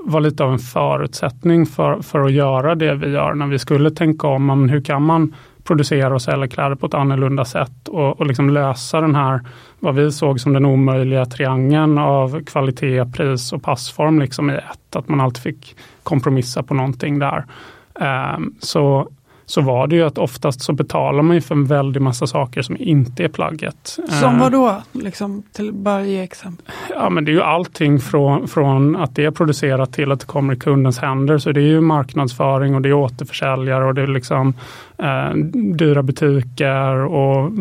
var 0.06 0.20
lite 0.20 0.44
av 0.44 0.52
en 0.52 0.60
förutsättning 0.60 1.66
för, 1.66 2.02
för 2.02 2.20
att 2.20 2.32
göra 2.32 2.76
det 2.76 2.96
vi 2.96 3.10
gör 3.10 3.34
när 3.34 3.48
vi 3.48 3.60
skulle 3.60 3.92
tänka 3.92 4.28
om, 4.28 4.50
om 4.50 4.70
hur 4.70 4.82
kan 4.82 5.04
man 5.04 5.34
producera 5.64 6.14
och 6.14 6.22
sälja 6.22 6.48
kläder 6.48 6.76
på 6.76 6.86
ett 6.86 6.94
annorlunda 6.94 7.46
sätt 7.46 7.88
och, 7.88 8.20
och 8.20 8.26
liksom 8.26 8.50
lösa 8.50 9.02
den 9.02 9.16
här, 9.16 9.40
vad 9.80 9.96
vi 9.96 10.12
såg 10.12 10.40
som 10.40 10.54
den 10.54 10.66
omöjliga 10.66 11.26
triangeln 11.26 11.98
av 11.98 12.44
kvalitet, 12.44 13.06
pris 13.06 13.54
och 13.54 13.64
passform 13.64 14.20
liksom 14.20 14.50
i 14.50 14.54
ett. 14.54 14.96
Att 14.96 15.10
man 15.10 15.22
alltid 15.22 15.44
fick 15.44 15.76
kompromissa 16.04 16.64
på 16.64 16.74
någonting 16.74 17.20
där. 17.20 17.46
Um, 18.36 18.56
så 18.60 19.08
så 19.46 19.62
var 19.62 19.88
det 19.88 19.96
ju 19.96 20.04
att 20.04 20.18
oftast 20.18 20.62
så 20.62 20.74
betalar 20.74 21.24
man 21.24 21.36
ju 21.36 21.42
för 21.42 21.56
en 21.56 21.66
väldig 21.66 22.02
massa 22.02 22.28
saker 22.28 22.62
som 22.62 22.78
inte 22.80 23.24
är 23.24 23.28
plagget. 23.28 24.00
Som 24.22 24.36
Eh, 24.36 24.40
vad 24.40 24.52
då? 24.52 24.82
Liksom, 24.92 25.44
till 25.52 25.74
bara 25.74 26.04
ge 26.04 26.22
exempel. 26.22 26.66
Ja, 26.90 27.10
men 27.10 27.25
det 27.25 27.32
är 27.32 27.34
ju 27.34 27.42
allting 27.42 28.00
från, 28.00 28.48
från 28.48 28.96
att 28.96 29.16
det 29.16 29.25
är 29.25 29.32
producerat 29.32 29.94
till 29.94 30.12
att 30.12 30.20
det 30.20 30.25
kommer 30.25 30.54
i 30.54 30.58
kundens 30.58 31.00
händer. 31.00 31.38
Så 31.38 31.52
det 31.52 31.62
är 31.62 31.68
ju 31.68 31.82
marknadsföring 31.82 32.75
och 32.75 32.82
det 32.82 32.90
är 32.90 32.94
återförsäljare 32.94 33.86
och 33.86 33.96
det 33.96 34.02
är 34.02 34.08
liksom 34.08 34.54
eh, 34.98 35.36
dyra 35.54 36.04
butiker 36.04 36.96
och 36.96 37.52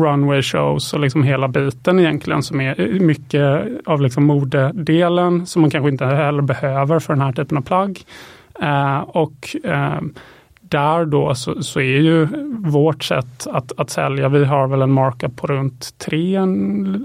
runway 0.00 0.42
shows 0.42 0.94
och 0.94 1.00
liksom 1.00 1.22
hela 1.22 1.48
biten 1.48 1.98
egentligen 1.98 2.42
som 2.42 2.60
är 2.60 3.00
mycket 3.00 3.68
av 3.84 4.00
liksom 4.00 4.24
modedelen 4.24 5.46
som 5.46 5.62
man 5.62 5.70
kanske 5.70 5.88
inte 5.88 6.04
heller 6.04 6.42
behöver 6.42 6.98
för 6.98 7.12
den 7.12 7.22
här 7.22 7.32
typen 7.32 7.58
av 7.58 7.62
plagg. 7.62 8.04
Eh, 8.62 8.98
och 8.98 9.56
eh, 9.64 10.00
där 10.72 11.04
då 11.04 11.34
så, 11.34 11.62
så 11.62 11.80
är 11.80 12.00
ju 12.00 12.28
vårt 12.58 13.04
sätt 13.04 13.46
att, 13.52 13.72
att 13.76 13.90
sälja, 13.90 14.28
vi 14.28 14.44
har 14.44 14.66
väl 14.68 14.82
en 14.82 14.92
markup 14.92 15.36
på 15.36 15.46
runt 15.46 15.98
tre, 15.98 16.38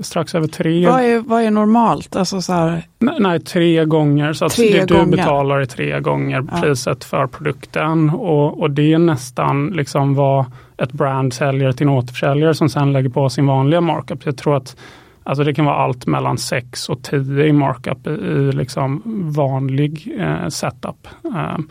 strax 0.02 0.36
över 0.36 0.48
tre. 0.48 0.88
Vad 0.88 1.02
är, 1.02 1.20
vad 1.20 1.42
är 1.44 1.52
normalt? 1.52 2.16
Alltså 2.16 2.42
så 2.42 2.54
här, 2.54 2.84
Nej, 3.00 3.16
nej, 3.20 3.40
tre 3.40 3.86
gånger. 3.86 4.34
Så 4.34 4.46
att 4.46 4.52
Tre 4.56 4.80
det 4.80 4.86
du 4.86 4.94
gånger. 4.94 5.18
betalar 5.18 5.60
är 5.60 5.66
tre 5.66 6.00
gånger 6.00 6.46
Ja. 6.52 6.62
priset 6.62 7.04
för 7.04 7.28
produkten. 7.28 8.10
Och, 8.10 8.60
och 8.62 8.72
det 8.72 8.94
är 8.94 8.98
nästan 9.00 9.68
liksom 9.68 10.16
vad 10.16 10.46
ett 10.78 10.92
brand 10.92 11.34
säljer 11.34 11.72
till 11.72 11.88
en 11.88 11.94
återförsäljare 11.94 12.54
som 12.54 12.70
sen 12.70 12.94
lägger 12.94 13.10
på 13.10 13.30
sin 13.30 13.46
vanliga 13.46 13.82
markup. 13.82 14.26
Jag 14.26 14.38
tror 14.38 14.58
att 14.58 14.76
alltså 15.24 15.44
det 15.44 15.54
kan 15.54 15.66
vara 15.66 15.76
allt 15.76 16.06
mellan 16.06 16.38
6 16.38 16.90
och 16.90 17.04
10 17.04 17.46
i 17.46 17.52
markup 17.54 18.08
i, 18.08 18.10
i 18.10 18.52
liksom 18.52 19.02
vanlig 19.36 20.16
eh, 20.20 20.48
setup. 20.50 21.08
Ehm, 21.36 21.70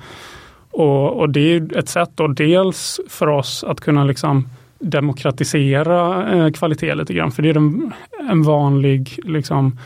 och, 0.77 1.21
och 1.21 1.31
det 1.31 1.41
är 1.41 1.79
ett 1.79 1.89
sätt 1.89 2.11
då 2.15 2.27
dels 2.27 3.01
för 3.09 3.27
oss 3.27 3.65
att 3.65 3.81
kunna 3.81 4.05
liksom 4.05 4.49
demokratisera 4.79 6.33
eh, 6.35 6.51
kvalitet 6.53 6.95
lite 6.95 7.15
grann. 7.15 7.33
För 7.33 7.43
det 7.43 7.51
är 7.51 7.57
en, 7.57 7.93
en 8.31 8.43
vanlig 8.43 9.19
liksom, 9.25 9.79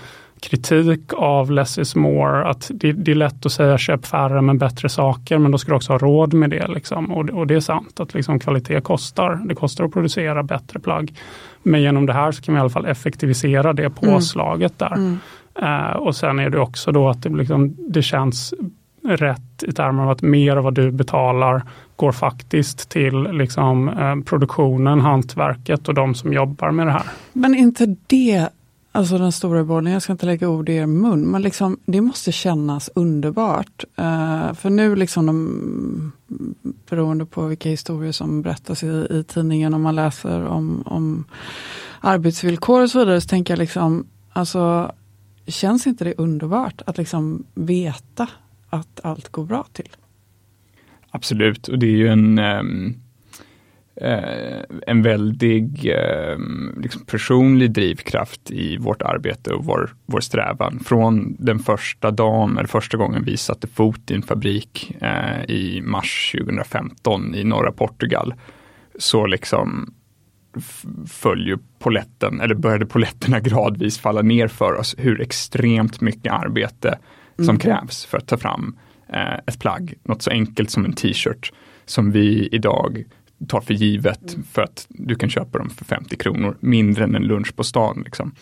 kritik 0.42 1.12
av 1.12 1.50
less 1.50 1.78
is 1.78 1.94
more. 1.94 2.44
Att 2.44 2.70
det, 2.75 2.92
det 2.92 3.11
är 3.11 3.14
lätt 3.14 3.47
att 3.47 3.52
säga 3.52 3.78
köp 3.78 4.06
färre 4.06 4.42
men 4.42 4.59
bättre 4.59 4.88
saker 4.88 5.38
men 5.38 5.50
då 5.50 5.59
ska 5.59 5.70
du 5.70 5.76
också 5.76 5.92
ha 5.92 5.99
råd 5.99 6.32
med 6.32 6.50
det. 6.50 6.68
Liksom. 6.68 7.12
Och, 7.12 7.30
och 7.30 7.47
det 7.47 7.54
är 7.54 7.61
sant 7.61 8.00
att 8.00 8.14
liksom, 8.14 8.40
kvalitet 8.40 8.80
kostar. 8.80 9.40
Det 9.44 9.54
kostar 9.54 9.85
att 9.85 9.92
producera 9.92 10.42
bättre 10.42 10.80
plagg. 10.80 11.14
Men 11.62 11.82
genom 11.82 12.06
det 12.06 12.12
här 12.12 12.32
så 12.32 12.42
kan 12.42 12.54
vi 12.54 12.59
i 12.59 12.61
alla 12.61 12.70
fall 12.70 12.87
effektivisera 12.87 13.73
det 13.73 13.90
påslaget 13.90 14.78
där. 14.78 15.18
Eh, 15.62 15.97
och 15.97 16.16
sen 16.16 16.38
är 16.38 16.50
det 16.50 16.61
också 16.61 16.92
då 16.92 17.09
att 17.09 17.23
det, 17.23 17.28
liksom, 17.28 17.76
det 17.88 18.02
känns 18.02 18.54
rätt 19.02 19.62
i 19.62 19.73
termer 19.73 20.02
av 20.02 20.11
att 20.11 20.23
mer 20.23 20.57
av 20.57 20.64
vad 20.64 20.75
du 20.75 20.90
betalar 20.90 21.62
går 21.97 22.12
faktiskt 22.12 22.88
till 22.88 23.23
liksom, 23.23 23.88
eh, 23.88 24.21
produktionen, 24.21 25.00
hantverket 25.00 25.88
och 25.88 25.95
de 25.95 26.14
som 26.14 26.33
jobbar 26.33 26.71
med 26.71 26.87
det 26.87 26.92
här. 26.92 27.02
men 27.33 27.54
inte 27.54 27.97
det, 28.07 28.49
alltså 28.92 29.19
den 29.19 29.33
stora 29.33 29.64
bollen, 29.64 29.92
jag 29.92 30.02
ska 30.02 30.12
inte 30.12 30.26
lägga 30.26 30.49
ord 30.49 30.69
i 30.69 30.75
er 30.75 30.87
mun, 30.87 31.23
men 31.23 31.42
liksom, 31.42 31.78
det 31.87 32.00
måste 32.00 32.33
kännas 32.33 32.90
underbart. 32.95 33.85
Eh, 33.97 34.52
för 34.54 34.71
nu 34.71 34.97
liksom, 34.97 35.26
de, 35.26 36.12
beroende 36.90 37.26
på 37.26 37.47
vilka 37.47 37.69
historier 37.69 38.12
som 38.12 38.42
berättas 38.42 38.83
i, 38.83 38.87
i 38.87 39.25
tidningen, 39.28 39.75
om 39.75 39.83
man 39.83 39.97
läser 39.97 40.47
om, 40.47 40.83
om 40.87 41.25
arbetsvillkor 42.00 42.83
och 42.83 42.90
så 42.90 42.99
vidare, 42.99 43.21
så 43.21 43.28
tänker 43.28 43.54
jag 43.54 43.59
liksom, 43.59 44.07
alltså, 44.33 44.92
känns 45.47 45.87
inte 45.87 46.04
det 46.04 46.14
underbart 46.19 46.83
att 46.87 46.99
liksom 46.99 47.45
veta 47.54 48.28
att 48.71 49.00
allt 49.03 49.29
går 49.29 49.45
bra 49.45 49.67
till? 49.73 49.89
Absolut, 51.11 51.69
och 51.69 51.79
det 51.79 51.87
är 51.87 51.97
ju 51.97 52.09
en, 52.09 52.39
ehm, 52.39 52.95
eh, 53.97 54.61
en 54.87 55.03
väldig 55.03 55.87
eh, 55.87 56.39
liksom 56.77 57.05
personlig 57.05 57.73
drivkraft 57.73 58.50
i 58.50 58.77
vårt 58.77 59.03
arbete 59.03 59.50
och 59.50 59.65
vår, 59.65 59.91
vår 60.07 60.21
strävan. 60.21 60.81
Från 60.85 61.37
den 61.39 61.59
första 61.59 62.11
dagen, 62.11 62.59
eller 62.59 62.69
första 62.69 62.97
gången 62.97 63.25
vi 63.25 63.37
satte 63.37 63.67
fot 63.67 64.11
i 64.11 64.15
en 64.15 64.23
fabrik 64.23 64.97
eh, 65.00 65.45
i 65.49 65.81
mars 65.83 66.35
2015 66.39 67.35
i 67.35 67.45
norra 67.45 67.73
Portugal, 67.73 68.35
så 68.99 69.27
liksom 69.27 69.95
följer 70.53 71.07
föll 71.07 71.47
ju 71.47 71.59
poletten, 71.79 72.41
eller 72.41 72.55
började 72.55 72.87
poletterna 72.87 73.41
gradvis 73.41 73.99
falla 73.99 74.23
ner 74.23 74.49
för 74.49 74.75
oss, 74.75 74.95
hur 74.99 75.21
extremt 75.21 76.00
mycket 76.00 76.33
arbete 76.33 76.99
som 77.47 77.59
krävs 77.59 78.04
för 78.04 78.18
att 78.18 78.26
ta 78.26 78.37
fram 78.37 78.76
eh, 79.09 79.35
ett 79.47 79.59
plagg, 79.59 79.94
något 80.04 80.23
så 80.23 80.30
enkelt 80.30 80.71
som 80.71 80.84
en 80.84 80.93
t-shirt, 80.93 81.52
som 81.84 82.10
vi 82.10 82.49
idag 82.52 83.04
tar 83.49 83.60
för 83.60 83.75
givet 83.75 84.36
för 84.52 84.62
att 84.62 84.86
du 84.88 85.15
kan 85.15 85.30
köpa 85.30 85.58
dem 85.58 85.71
för 85.71 85.84
50 85.84 86.17
kronor, 86.17 86.56
mindre 86.60 87.04
än 87.04 87.15
en 87.15 87.23
lunch 87.23 87.56
på 87.56 87.65
stan. 87.65 88.02
Liksom. 88.04 88.34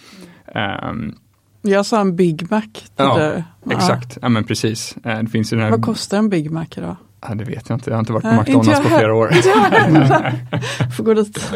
Ehm, 0.55 1.14
Jag 1.62 1.87
sa 1.87 2.01
en 2.01 2.16
Big 2.16 2.51
Mac 2.51 2.62
ja, 2.96 3.42
exakt, 3.70 4.18
ja 4.23 4.29
men 4.29 4.44
precis. 4.44 4.96
Eh, 5.05 5.18
det 5.23 5.29
finns 5.31 5.53
ju 5.53 5.57
den 5.57 5.64
här, 5.64 5.70
Vad 5.70 5.83
kostar 5.85 6.18
en 6.18 6.29
Big 6.29 6.51
Mac 6.51 6.66
idag? 6.77 6.96
Ja, 7.20 7.35
det 7.35 7.44
vet 7.44 7.68
jag 7.68 7.76
inte, 7.76 7.90
jag 7.90 7.96
har 7.96 8.00
inte 8.00 8.12
varit 8.12 8.22
på 8.22 8.33
McDonalds 8.33 8.83
på 8.83 8.88
flera 8.88 9.14
år. 9.14 9.28
Får 10.96 11.04
gå 11.04 11.14
dit. 11.14 11.52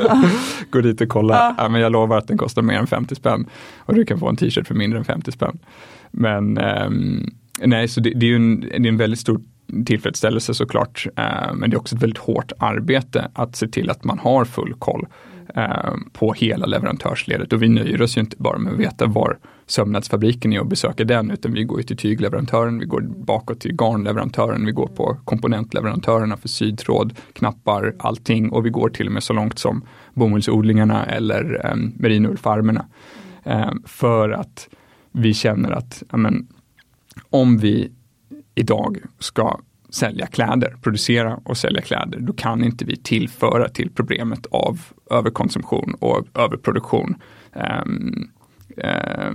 Gå 0.70 0.80
dit 0.80 1.00
och 1.00 1.08
kolla. 1.08 1.54
Ja. 1.58 1.68
men 1.68 1.80
jag 1.80 1.92
lovar 1.92 2.18
att 2.18 2.28
den 2.28 2.38
kostar 2.38 2.62
mer 2.62 2.78
än 2.78 2.86
50 2.86 3.14
spänn. 3.14 3.46
Och 3.78 3.94
du 3.94 4.04
kan 4.04 4.18
få 4.18 4.28
en 4.28 4.36
t-shirt 4.36 4.66
för 4.66 4.74
mindre 4.74 4.98
än 4.98 5.04
50 5.04 5.32
spänn. 5.32 5.58
Men 6.10 6.58
ehm, 6.58 7.30
nej, 7.60 7.88
så 7.88 8.00
det, 8.00 8.10
det 8.10 8.26
är 8.26 8.30
ju 8.30 8.36
en, 8.36 8.60
det 8.60 8.74
är 8.74 8.86
en 8.86 8.96
väldigt 8.96 9.20
stor 9.20 9.40
tillfredsställelse 9.86 10.54
såklart. 10.54 11.06
Eh, 11.16 11.54
men 11.54 11.70
det 11.70 11.76
är 11.76 11.78
också 11.78 11.96
ett 11.96 12.02
väldigt 12.02 12.18
hårt 12.18 12.52
arbete 12.58 13.30
att 13.32 13.56
se 13.56 13.68
till 13.68 13.90
att 13.90 14.04
man 14.04 14.18
har 14.18 14.44
full 14.44 14.74
koll 14.78 15.06
eh, 15.54 15.94
på 16.12 16.32
hela 16.32 16.66
leverantörsledet. 16.66 17.52
Och 17.52 17.62
vi 17.62 17.68
nöjer 17.68 18.02
oss 18.02 18.16
ju 18.16 18.20
inte 18.20 18.36
bara 18.38 18.58
med 18.58 18.72
att 18.72 18.78
veta 18.78 19.06
var 19.06 19.38
sömnadsfabriken 19.72 20.52
i 20.52 20.58
och 20.58 20.66
besöka 20.66 21.04
den, 21.04 21.30
utan 21.30 21.52
vi 21.52 21.64
går 21.64 21.78
ju 21.78 21.82
till 21.82 21.96
tygleverantören, 21.96 22.78
vi 22.78 22.86
går 22.86 23.00
bakåt 23.00 23.60
till 23.60 23.76
garnleverantören, 23.76 24.66
vi 24.66 24.72
går 24.72 24.86
på 24.86 25.16
komponentleverantörerna 25.24 26.36
för 26.36 26.48
sydtråd, 26.48 27.14
knappar, 27.32 27.94
allting 27.98 28.50
och 28.50 28.66
vi 28.66 28.70
går 28.70 28.88
till 28.88 29.06
och 29.06 29.12
med 29.12 29.22
så 29.22 29.32
långt 29.32 29.58
som 29.58 29.84
bomullsodlingarna 30.14 31.06
eller 31.06 31.66
eh, 31.66 31.76
merinoullfarmerna. 31.76 32.86
Eh, 33.44 33.72
för 33.86 34.30
att 34.30 34.68
vi 35.12 35.34
känner 35.34 35.70
att 35.70 36.02
amen, 36.08 36.46
om 37.30 37.58
vi 37.58 37.92
idag 38.54 38.98
ska 39.18 39.60
sälja 39.90 40.26
kläder, 40.26 40.76
producera 40.82 41.40
och 41.44 41.56
sälja 41.56 41.82
kläder, 41.82 42.20
då 42.20 42.32
kan 42.32 42.64
inte 42.64 42.84
vi 42.84 42.96
tillföra 42.96 43.68
till 43.68 43.90
problemet 43.90 44.46
av 44.50 44.80
överkonsumtion 45.10 45.94
och 46.00 46.26
överproduktion. 46.34 47.14
ehm, 47.52 48.31
eh, 48.76 49.30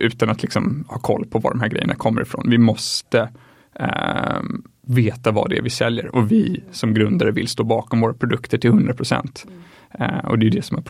utan 0.00 0.30
att 0.30 0.42
liksom 0.42 0.84
ha 0.88 0.98
koll 0.98 1.26
på 1.26 1.38
var 1.38 1.50
de 1.50 1.60
här 1.60 1.68
grejerna 1.68 1.94
kommer 1.94 2.22
ifrån. 2.22 2.50
Vi 2.50 2.58
måste 2.58 3.30
eh, 3.74 4.40
veta 4.86 5.30
vad 5.30 5.50
det 5.50 5.58
är 5.58 5.62
vi 5.62 5.70
säljer 5.70 6.16
och 6.16 6.32
vi 6.32 6.64
som 6.70 6.94
grundare 6.94 7.30
vill 7.30 7.48
stå 7.48 7.64
bakom 7.64 8.00
våra 8.00 8.14
produkter 8.14 8.58
till 8.58 8.70
100 8.70 8.94
procent. 8.94 9.46
Eh, 9.98 10.18
och 10.18 10.38
det 10.38 10.46
är 10.46 10.50
det 10.50 10.62
som 10.62 10.78
är 10.78 10.84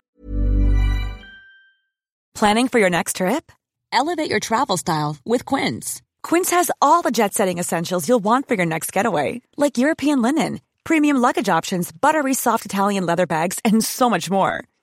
Planning 2.39 2.69
for 2.69 2.79
your 2.79 2.89
next 2.89 3.15
trip? 3.17 3.51
Elevate 3.91 4.29
your 4.29 4.39
travel 4.39 4.77
style 4.77 5.17
with 5.25 5.45
Quince. 5.45 6.01
Quince 6.21 6.51
has 6.51 6.71
all 6.79 7.01
the 7.01 7.11
jet 7.11 7.33
setting 7.33 7.59
essentials 7.59 8.07
you'll 8.07 8.23
want 8.23 8.47
for 8.47 8.55
your 8.55 8.65
next 8.65 8.95
getaway, 8.95 9.41
like 9.57 9.77
European 9.77 10.21
linen, 10.21 10.59
premium 10.83 11.17
luggage 11.17 11.49
options, 11.49 11.91
buttery 11.91 12.33
soft 12.33 12.65
Italian 12.65 13.05
leather 13.05 13.25
bags, 13.25 13.59
and 13.65 13.83
so 13.83 14.09
much 14.09 14.29
more. 14.29 14.63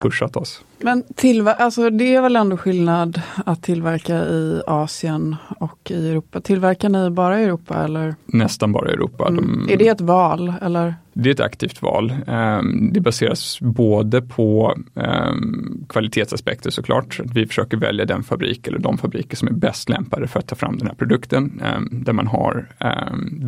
Pushat 0.00 0.36
oss. 0.36 0.64
Men 0.80 1.02
tillver- 1.14 1.54
alltså 1.54 1.90
det 1.90 2.14
är 2.14 2.22
väl 2.22 2.36
ändå 2.36 2.56
skillnad 2.56 3.22
att 3.46 3.62
tillverka 3.62 4.16
i 4.24 4.62
Asien 4.66 5.36
och 5.60 5.90
i 5.90 6.10
Europa? 6.10 6.40
Tillverkar 6.40 6.88
ni 6.88 7.10
bara 7.10 7.40
i 7.40 7.44
Europa 7.44 7.84
eller? 7.84 8.14
Nästan 8.26 8.72
bara 8.72 8.90
i 8.90 8.92
Europa. 8.92 9.28
Mm. 9.28 9.64
De, 9.66 9.72
Är 9.72 9.76
det 9.76 9.88
ett 9.88 10.00
val 10.00 10.52
eller? 10.62 10.94
Det 11.12 11.28
är 11.30 11.34
ett 11.34 11.40
aktivt 11.40 11.82
val. 11.82 12.14
Ehm, 12.26 12.92
Det 12.92 13.00
baseras 13.00 13.58
både 13.60 14.22
på 14.22 14.76
ehm, 14.94 15.84
kvalitetsaspekter 15.88 16.70
såklart. 16.70 17.20
Vi 17.34 17.46
försöker 17.46 17.76
välja 17.76 18.04
den 18.04 18.22
fabrik 18.22 18.66
eller 18.66 18.78
de 18.78 18.98
fabriker 18.98 19.36
som 19.36 19.48
är 19.48 19.52
bäst 19.52 19.88
lämpade 19.88 20.26
för 20.28 20.38
att 20.38 20.46
ta 20.46 20.56
fram 20.56 20.78
den 20.78 20.86
här 20.86 20.94
produkten. 20.94 21.62
ehm, 21.64 21.88
Där 22.04 22.12
man 22.12 22.26
har 22.26 22.68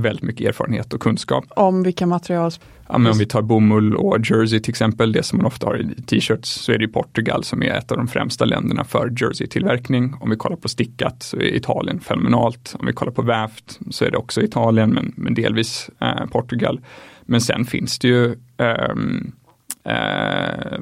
väldigt 0.02 0.22
mycket 0.22 0.48
erfarenhet 0.48 0.92
och 0.94 1.00
kunskap. 1.00 1.44
Om 1.48 1.82
vilka 1.82 2.06
material? 2.06 2.50
Ja, 2.92 2.98
men 2.98 3.12
om 3.12 3.18
vi 3.18 3.26
tar 3.26 3.42
bomull 3.42 3.96
och 3.96 4.18
jersey 4.18 4.60
till 4.60 4.70
exempel, 4.70 5.12
det 5.12 5.22
som 5.22 5.36
man 5.36 5.46
ofta 5.46 5.66
har 5.66 5.80
i 5.80 6.02
t-shirts, 6.02 6.48
så 6.48 6.72
är 6.72 6.78
det 6.78 6.84
ju 6.84 6.90
Portugal 6.90 7.44
som 7.44 7.62
är 7.62 7.70
ett 7.70 7.90
av 7.90 7.96
de 7.96 8.08
främsta 8.08 8.44
länderna 8.44 8.84
för 8.84 9.12
jersey-tillverkning. 9.16 10.14
Om 10.20 10.30
vi 10.30 10.36
kollar 10.36 10.56
på 10.56 10.68
stickat 10.68 11.22
så 11.22 11.36
är 11.36 11.56
Italien 11.56 12.00
fenomenalt. 12.00 12.76
Om 12.78 12.86
vi 12.86 12.92
kollar 12.92 13.12
på 13.12 13.22
vävt 13.22 13.78
så 13.90 14.04
är 14.04 14.10
det 14.10 14.16
också 14.16 14.42
Italien, 14.42 14.90
men, 14.90 15.12
men 15.16 15.34
delvis 15.34 15.90
eh, 16.00 16.26
Portugal. 16.26 16.80
Men 17.22 17.40
sen 17.40 17.64
finns 17.64 17.98
det 17.98 18.08
ju 18.08 18.36
Eh, 18.60 18.94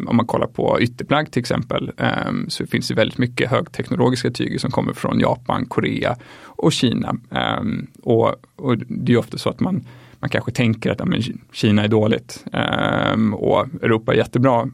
om 0.07 0.17
man 0.17 0.27
kollar 0.27 0.47
på 0.47 0.81
ytterplagg 0.81 1.31
till 1.31 1.41
exempel 1.41 1.93
eh, 1.97 2.33
så 2.49 2.67
finns 2.67 2.89
det 2.89 2.95
väldigt 2.95 3.19
mycket 3.19 3.51
högteknologiska 3.51 4.31
tyger 4.31 4.59
som 4.59 4.71
kommer 4.71 4.93
från 4.93 5.21
Japan, 5.21 5.67
Korea 5.67 6.17
och 6.45 6.73
Kina. 6.73 7.15
Eh, 7.31 7.63
och, 8.03 8.35
och, 8.57 8.79
det 8.79 9.13
är 9.13 9.17
ofta 9.17 9.39
så 9.39 9.51
att 9.51 9.61
man, 9.61 9.85
man 10.21 10.31
kanske 10.31 10.53
tänker 10.53 10.91
att 10.91 10.99
ja, 10.99 11.35
Kina 11.53 11.85
är 11.85 11.89
dåligt 11.89 12.45
eh, 12.53 13.35
och 13.35 13.67
Europa 13.83 14.13
är 14.13 14.17
jättebra. 14.17 14.69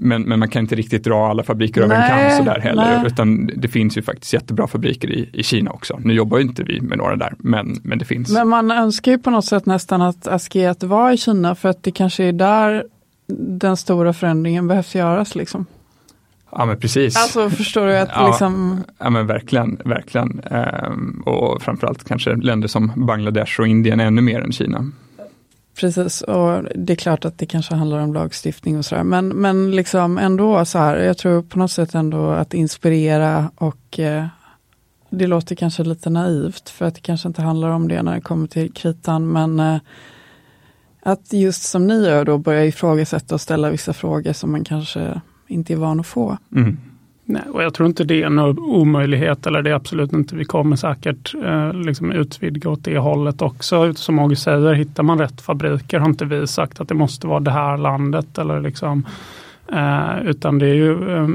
Men, 0.00 0.22
men 0.22 0.38
man 0.38 0.48
kan 0.48 0.62
inte 0.62 0.74
riktigt 0.74 1.04
dra 1.04 1.28
alla 1.28 1.42
fabriker 1.42 1.82
över 1.82 1.94
en 1.94 2.08
kam 2.08 2.36
sådär 2.36 2.60
heller. 2.60 2.96
nej. 2.96 3.06
Utan 3.06 3.50
det 3.56 3.68
finns 3.68 3.98
ju 3.98 4.02
faktiskt 4.02 4.32
jättebra 4.32 4.66
fabriker 4.66 5.10
i, 5.10 5.30
i 5.32 5.42
Kina 5.42 5.70
också. 5.70 6.00
Nu 6.04 6.14
jobbar 6.14 6.38
ju 6.38 6.44
inte 6.44 6.62
vi 6.62 6.80
med 6.80 6.98
några 6.98 7.16
där, 7.16 7.34
men, 7.38 7.80
men 7.82 7.98
det 7.98 8.04
finns. 8.04 8.30
Men 8.30 8.48
man 8.48 8.70
önskar 8.70 9.12
ju 9.12 9.18
på 9.18 9.30
något 9.30 9.44
sätt 9.44 9.66
nästan 9.66 10.02
att 10.02 10.28
Asket 10.28 10.82
var 10.82 11.12
i 11.12 11.16
Kina 11.16 11.54
för 11.54 11.68
att 11.68 11.82
det 11.82 11.90
kanske 11.90 12.24
är 12.24 12.32
där 12.32 12.84
den 13.36 13.76
stora 13.76 14.12
förändringen 14.12 14.68
behövs 14.68 14.94
göras. 14.94 15.34
Liksom. 15.34 15.66
Ja 16.50 16.64
men 16.64 16.80
precis. 16.80 17.16
Alltså 17.16 17.50
förstår 17.50 17.86
du 17.86 17.98
att 17.98 18.08
Ja. 18.14 18.26
liksom, 18.28 18.84
Ja 18.98 19.10
men 19.10 19.26
verkligen, 19.26 19.80
verkligen. 19.84 20.40
Ehm, 20.50 21.22
och 21.26 21.62
framförallt 21.62 22.04
kanske 22.04 22.36
länder 22.36 22.68
som 22.68 22.92
Bangladesh 23.06 23.60
och 23.60 23.66
Indien 23.66 24.00
ännu 24.00 24.20
mer 24.22 24.40
än 24.40 24.52
Kina. 24.52 24.90
precis, 25.80 26.20
och 26.22 26.62
det 26.74 26.92
är 26.92 26.96
klart 26.96 27.24
att 27.24 27.38
det 27.38 27.46
kanske 27.46 27.74
handlar 27.74 27.98
om 27.98 28.14
lagstiftning 28.14 28.78
och 28.78 28.84
sådär, 28.84 29.04
men, 29.04 29.28
men 29.28 29.70
liksom 29.70 30.18
ändå 30.18 30.64
så 30.64 30.78
här, 30.78 30.96
jag 30.96 31.18
tror 31.18 31.42
på 31.42 31.58
något 31.58 31.70
sätt 31.70 31.94
ändå 31.94 32.30
att 32.30 32.54
inspirera 32.54 33.50
och 33.54 33.98
eh, 33.98 34.26
det 35.10 35.26
låter 35.26 35.54
kanske 35.54 35.84
lite 35.84 36.10
naivt 36.10 36.68
för 36.70 36.84
att 36.86 36.94
det 36.94 37.00
kanske 37.00 37.28
inte 37.28 37.42
handlar 37.42 37.68
om 37.68 37.88
det 37.88 38.02
när 38.02 38.14
det 38.14 38.20
kommer 38.20 38.46
till 38.46 38.72
kritan, 38.72 39.32
men 39.32 39.60
eh, 39.60 39.76
att 41.12 41.32
just 41.32 41.62
som 41.62 41.86
ni 41.86 42.06
gör 42.06 42.24
då 42.24 42.38
börja 42.38 42.64
ifrågasätta 42.64 43.34
och 43.34 43.40
ställa 43.40 43.70
vissa 43.70 43.92
frågor 43.92 44.32
som 44.32 44.52
man 44.52 44.64
kanske 44.64 45.20
inte 45.46 45.72
är 45.72 45.76
van 45.76 46.00
att 46.00 46.06
få. 46.06 46.38
Mm. 46.56 46.76
Nej, 47.24 47.42
och 47.52 47.62
jag 47.62 47.74
tror 47.74 47.88
inte 47.88 48.04
det 48.04 48.22
är 48.22 48.26
en 48.26 48.38
omöjlighet, 48.58 49.46
eller 49.46 49.62
det 49.62 49.70
är 49.70 49.74
absolut 49.74 50.12
inte. 50.12 50.36
Vi 50.36 50.44
kommer 50.44 50.76
säkert 50.76 51.34
eh, 51.44 51.72
liksom 51.72 52.12
utvidga 52.12 52.70
åt 52.70 52.84
det 52.84 52.98
hållet 52.98 53.42
också. 53.42 53.94
Som 53.94 54.18
August 54.18 54.42
säger, 54.42 54.72
hittar 54.72 55.02
man 55.02 55.18
rätt 55.18 55.40
fabriker 55.40 55.98
har 55.98 56.08
inte 56.08 56.24
vi 56.24 56.46
sagt 56.46 56.80
att 56.80 56.88
det 56.88 56.94
måste 56.94 57.26
vara 57.26 57.40
det 57.40 57.50
här 57.50 57.76
landet. 57.76 58.38
Eller 58.38 58.60
liksom, 58.60 59.06
eh, 59.72 60.22
utan 60.24 60.58
det 60.58 60.66
är 60.66 60.74
ju 60.74 61.16
eh, 61.16 61.28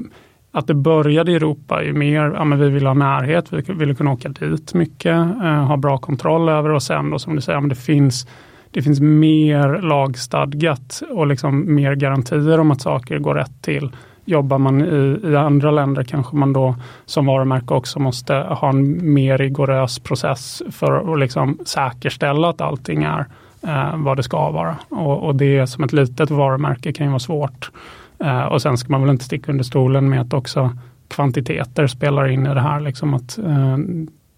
att 0.51 0.67
det 0.67 0.73
började 0.73 1.31
i 1.31 1.35
Europa 1.35 1.81
är 1.81 1.85
ju 1.85 1.93
mer, 1.93 2.31
ja 2.35 2.43
men 2.43 2.59
vi 2.59 2.69
vill 2.69 2.85
ha 2.85 2.93
närhet, 2.93 3.53
vi 3.53 3.73
vill 3.73 3.95
kunna 3.95 4.11
åka 4.11 4.29
dit 4.29 4.73
mycket, 4.73 5.15
eh, 5.43 5.65
ha 5.65 5.77
bra 5.77 5.97
kontroll 5.97 6.49
över 6.49 6.69
och 6.69 6.83
sen 6.83 7.09
då 7.09 7.19
som 7.19 7.35
du 7.35 7.41
säger, 7.41 7.59
men 7.59 7.69
det 7.69 7.75
finns 7.75 8.27
det 8.73 8.81
finns 8.81 9.01
mer 9.01 9.81
lagstadgat 9.81 11.03
och 11.09 11.27
liksom 11.27 11.75
mer 11.75 11.95
garantier 11.95 12.59
om 12.59 12.71
att 12.71 12.81
saker 12.81 13.19
går 13.19 13.35
rätt 13.35 13.61
till. 13.61 13.91
Jobbar 14.25 14.57
man 14.57 14.81
i, 14.81 15.19
i 15.23 15.35
andra 15.35 15.71
länder 15.71 16.03
kanske 16.03 16.35
man 16.35 16.53
då 16.53 16.75
som 17.05 17.25
varumärke 17.25 17.73
också 17.73 17.99
måste 17.99 18.33
ha 18.33 18.69
en 18.69 19.13
mer 19.13 19.37
rigorös 19.37 19.99
process 19.99 20.63
för 20.71 21.13
att 21.13 21.19
liksom 21.19 21.59
säkerställa 21.65 22.49
att 22.49 22.61
allting 22.61 23.03
är 23.03 23.25
eh, 23.61 23.97
vad 23.97 24.17
det 24.17 24.23
ska 24.23 24.51
vara. 24.51 24.75
Och, 24.89 25.23
och 25.23 25.35
det 25.35 25.67
som 25.67 25.83
ett 25.83 25.93
litet 25.93 26.31
varumärke 26.31 26.93
kan 26.93 27.05
ju 27.05 27.09
vara 27.09 27.19
svårt. 27.19 27.71
Eh, 28.19 28.43
och 28.43 28.61
sen 28.61 28.77
ska 28.77 28.91
man 28.91 29.01
väl 29.01 29.09
inte 29.09 29.25
sticka 29.25 29.51
under 29.51 29.63
stolen 29.63 30.09
med 30.09 30.21
att 30.21 30.33
också 30.33 30.77
kvantiteter 31.07 31.87
spelar 31.87 32.27
in 32.27 32.45
i 32.45 32.53
det 32.53 32.61
här. 32.61 32.79
Liksom 32.79 33.13
att 33.13 33.37
eh, 33.37 33.77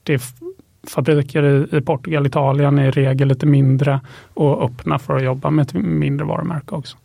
det 0.04 0.22
fabriker 0.88 1.76
i, 1.76 1.82
Portugal, 1.82 2.26
Italien 2.26 2.80
är 2.80 2.88
i 2.88 2.92
regel 2.92 3.28
lite 3.28 3.46
mindre 3.46 4.00
och 4.34 4.64
öppna 4.66 5.00
för 5.00 5.16
att 5.16 5.24
jobba 5.24 5.50
med 5.50 5.64
ett 5.64 5.74
mindre 5.74 6.26
varumärke 6.26 6.76
också. 6.76 6.98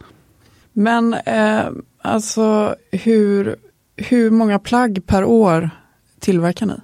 Men 0.73 1.15
eh, 1.15 1.63
alltså 2.03 2.75
hur, 2.93 3.57
hur 3.97 4.31
många 4.31 4.59
plagg 4.59 5.07
per 5.07 5.25
år 5.25 5.71
tillverkar 6.21 6.67
ni? 6.67 6.75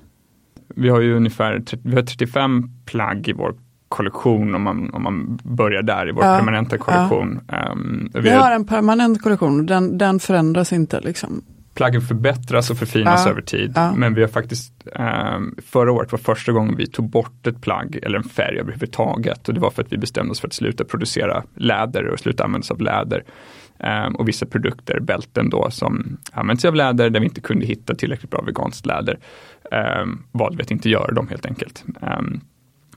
Vi 0.68 0.88
har 0.88 1.00
ju 1.00 1.16
ungefär 1.16 1.60
30, 1.60 1.78
vi 1.82 1.94
har 1.94 2.02
35 2.02 2.70
plagg 2.84 3.28
i 3.28 3.32
vår 3.32 3.54
kollektion 3.88 4.54
om 4.54 4.62
man, 4.62 4.90
om 4.94 5.02
man 5.02 5.38
börjar 5.42 5.82
där 5.82 6.08
i 6.08 6.12
vår 6.12 6.24
Ja, 6.24 6.36
permanenta 6.38 6.78
kollektion. 6.78 7.40
Ehm, 7.48 8.10
Vi 8.14 8.20
vi 8.20 8.30
har 8.30 8.40
har, 8.40 8.52
en 8.52 8.66
permanent 8.66 9.22
kollektion, 9.22 9.66
den, 9.66 9.98
den 9.98 10.20
förändras 10.20 10.72
inte 10.72 11.00
liksom. 11.00 11.42
Plaggen 11.76 12.00
förbättras 12.02 12.70
och 12.70 12.78
förfinas 12.78 13.22
Ja, 13.24 13.30
över 13.30 13.42
tid. 13.42 13.72
ja. 13.74 13.94
Men 13.96 14.14
vi 14.14 14.20
har 14.20 14.28
faktiskt, 14.28 14.72
ehm, 14.94 15.54
förra 15.66 15.92
året 15.92 16.12
var 16.12 16.18
första 16.18 16.52
gången 16.52 16.76
vi 16.76 16.86
tog 16.86 17.10
bort 17.10 17.46
ett 17.46 17.60
plagg 17.60 17.98
eller 18.02 18.18
en 18.18 18.24
färg 18.24 18.58
överhuvudtaget. 18.58 19.48
Och 19.48 19.54
det 19.54 19.60
var 19.60 19.70
för 19.70 19.82
att 19.82 19.92
vi 19.92 19.98
bestämde 19.98 20.30
oss 20.32 20.40
för 20.40 20.48
att 20.48 20.54
sluta 20.54 20.84
producera 20.84 21.42
läder 21.54 22.06
och 22.06 22.18
sluta 22.18 22.44
använda 22.44 22.64
oss 22.64 22.70
av 22.70 22.80
läder. 22.80 23.24
Um, 23.78 24.14
och 24.16 24.28
vissa 24.28 24.46
produkter, 24.46 25.00
bälten 25.00 25.50
då 25.50 25.70
som 25.70 26.16
används 26.32 26.64
av 26.64 26.74
läder 26.74 27.10
där 27.10 27.20
vi 27.20 27.26
inte 27.26 27.40
kunde 27.40 27.66
hitta 27.66 27.94
tillräckligt 27.94 28.30
bra 28.30 28.42
veganskt 28.42 28.86
läder. 28.86 29.18
Um, 30.02 30.22
valde 30.32 30.56
vi 30.56 30.62
att 30.62 30.70
inte 30.70 30.88
göra 30.88 31.14
dem 31.14 31.28
helt 31.28 31.46
enkelt. 31.46 31.84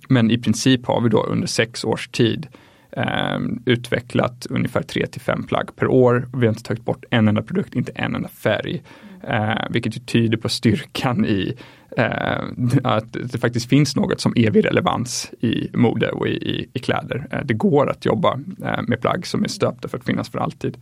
Men 0.09 0.31
i 0.31 0.37
princip 0.37 0.85
har 0.85 1.01
vi 1.01 1.09
då 1.09 1.23
under 1.23 1.47
sex 1.47 1.83
års 1.83 2.07
tid 2.07 2.47
Ehm, 2.91 3.61
utvecklat 3.65 4.47
ungefär 4.49 4.81
3 4.81 5.07
till 5.07 5.21
5 5.21 5.43
plagg 5.43 5.75
per 5.75 5.87
år. 5.87 6.27
Vi 6.33 6.45
har 6.45 6.53
inte 6.53 6.63
tagit 6.63 6.85
bort 6.85 7.05
en 7.09 7.27
enda 7.27 7.41
produkt, 7.41 7.75
inte 7.75 7.91
en 7.95 8.15
enda 8.15 8.29
färg. 8.29 8.81
Uh, 9.29 9.65
vilket 9.69 9.95
ju 9.95 9.99
tyder 9.99 10.37
på 10.37 10.49
styrkan 10.49 11.25
i 11.25 11.53
eh, 11.97 12.43
att 12.83 13.13
det 13.13 13.37
faktiskt 13.37 13.69
finns 13.69 13.95
något 13.95 14.21
som 14.21 14.33
evig 14.35 14.65
relevans 14.65 15.31
i 15.39 15.69
mode 15.73 16.11
och 16.11 16.27
i, 16.27 16.31
i, 16.31 16.69
i 16.73 16.79
kläder. 16.79 17.27
Eh, 17.31 17.39
det 17.45 17.53
går 17.53 17.89
att 17.89 18.05
jobba 18.05 18.39
eh, 18.65 18.81
med 18.87 19.01
plagg 19.01 19.27
som 19.27 19.43
är 19.43 19.47
stöpta 19.47 19.87
för 19.87 19.97
att 19.97 20.05
finnas 20.05 20.29
för 20.29 20.39
alltid. 20.39 20.77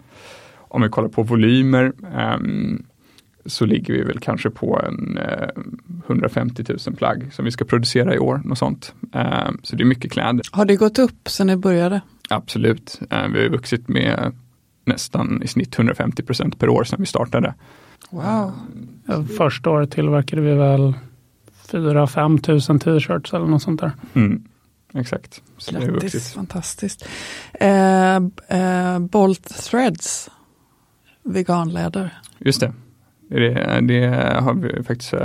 Om 0.55 0.81
vi 0.81 0.89
kollar 0.89 1.09
på 1.09 1.23
volymer 1.23 1.93
ehm, 2.15 2.85
så 3.47 3.65
ligger 3.65 3.93
vi 3.93 4.03
väl 4.03 4.19
kanske 4.19 4.49
på 4.49 4.81
en 4.85 5.19
150 6.05 6.63
eh, 6.69 6.75
000 6.87 6.95
plagg 6.95 7.33
som 7.33 7.45
vi 7.45 7.51
ska 7.51 7.65
producera 7.65 8.15
i 8.15 8.19
år. 8.19 8.41
Något 8.45 8.57
sånt. 8.57 8.93
Ehm, 9.13 9.57
så 9.63 9.75
det 9.75 9.83
är 9.83 9.85
mycket 9.85 10.11
kläder. 10.11 10.41
Har 10.51 10.65
det 10.65 10.75
gått 10.75 10.99
upp 10.99 11.29
sedan 11.29 11.47
ni 11.47 11.55
började? 11.55 12.01
Absolut. 12.29 12.99
Eh, 13.09 13.27
vi 13.27 13.43
har 13.43 13.49
vuxit 13.49 13.87
med 13.87 14.33
nästan 14.85 15.43
i 15.43 15.47
snitt 15.47 15.79
150 15.79 16.23
procent 16.23 16.59
per 16.59 16.69
år 16.69 16.83
sedan 16.83 16.99
vi 16.99 17.05
startade. 17.05 17.53
Wow. 18.09 18.53
Första 19.37 19.69
året 19.69 19.91
tillverkade 19.91 20.41
vi 20.41 20.53
väl 20.53 20.93
4-5 21.71 22.41
tusen 22.41 22.79
t-shirts 22.79 23.33
eller 23.33 23.45
något 23.45 23.61
sånt 23.61 23.81
där. 23.81 23.91
Mm. 24.13 24.43
Exakt. 24.93 25.41
Grattis, 25.69 26.33
fantastiskt. 26.33 27.07
Eh, 27.53 28.15
eh, 28.47 28.99
Bolt 28.99 29.63
Threads, 29.63 30.29
veganläder. 31.23 32.17
Just 32.39 32.59
det. 32.59 32.73
Det, 33.29 33.79
det, 33.81 34.07
har 34.39 34.53
vi 34.53 34.83
faktiskt 34.83 35.13
uh, 35.13 35.19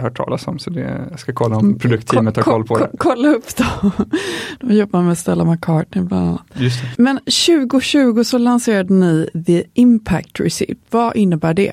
hört 0.00 0.16
talas 0.16 0.46
om, 0.46 0.58
så 0.58 0.70
det, 0.70 1.06
jag 1.10 1.20
ska 1.20 1.32
kolla 1.32 1.56
om 1.56 1.78
produktteamet 1.78 2.36
har 2.36 2.42
koll 2.42 2.64
på 2.64 2.78
det. 2.78 2.90
Kolla 2.98 3.28
upp 3.28 3.56
dem. 3.56 3.90
De 4.60 4.74
jobbar 4.74 5.02
med 5.02 5.18
Stella 5.18 5.44
McCartney 5.44 6.04
bland 6.04 6.28
annat. 6.28 6.42
Men 6.98 7.18
2020 7.18 8.22
så 8.24 8.38
lanserade 8.38 8.94
ni 8.94 9.28
The 9.46 9.64
Impact 9.74 10.40
Receipt. 10.40 10.78
Vad 10.90 11.16
innebär 11.16 11.54
det? 11.54 11.72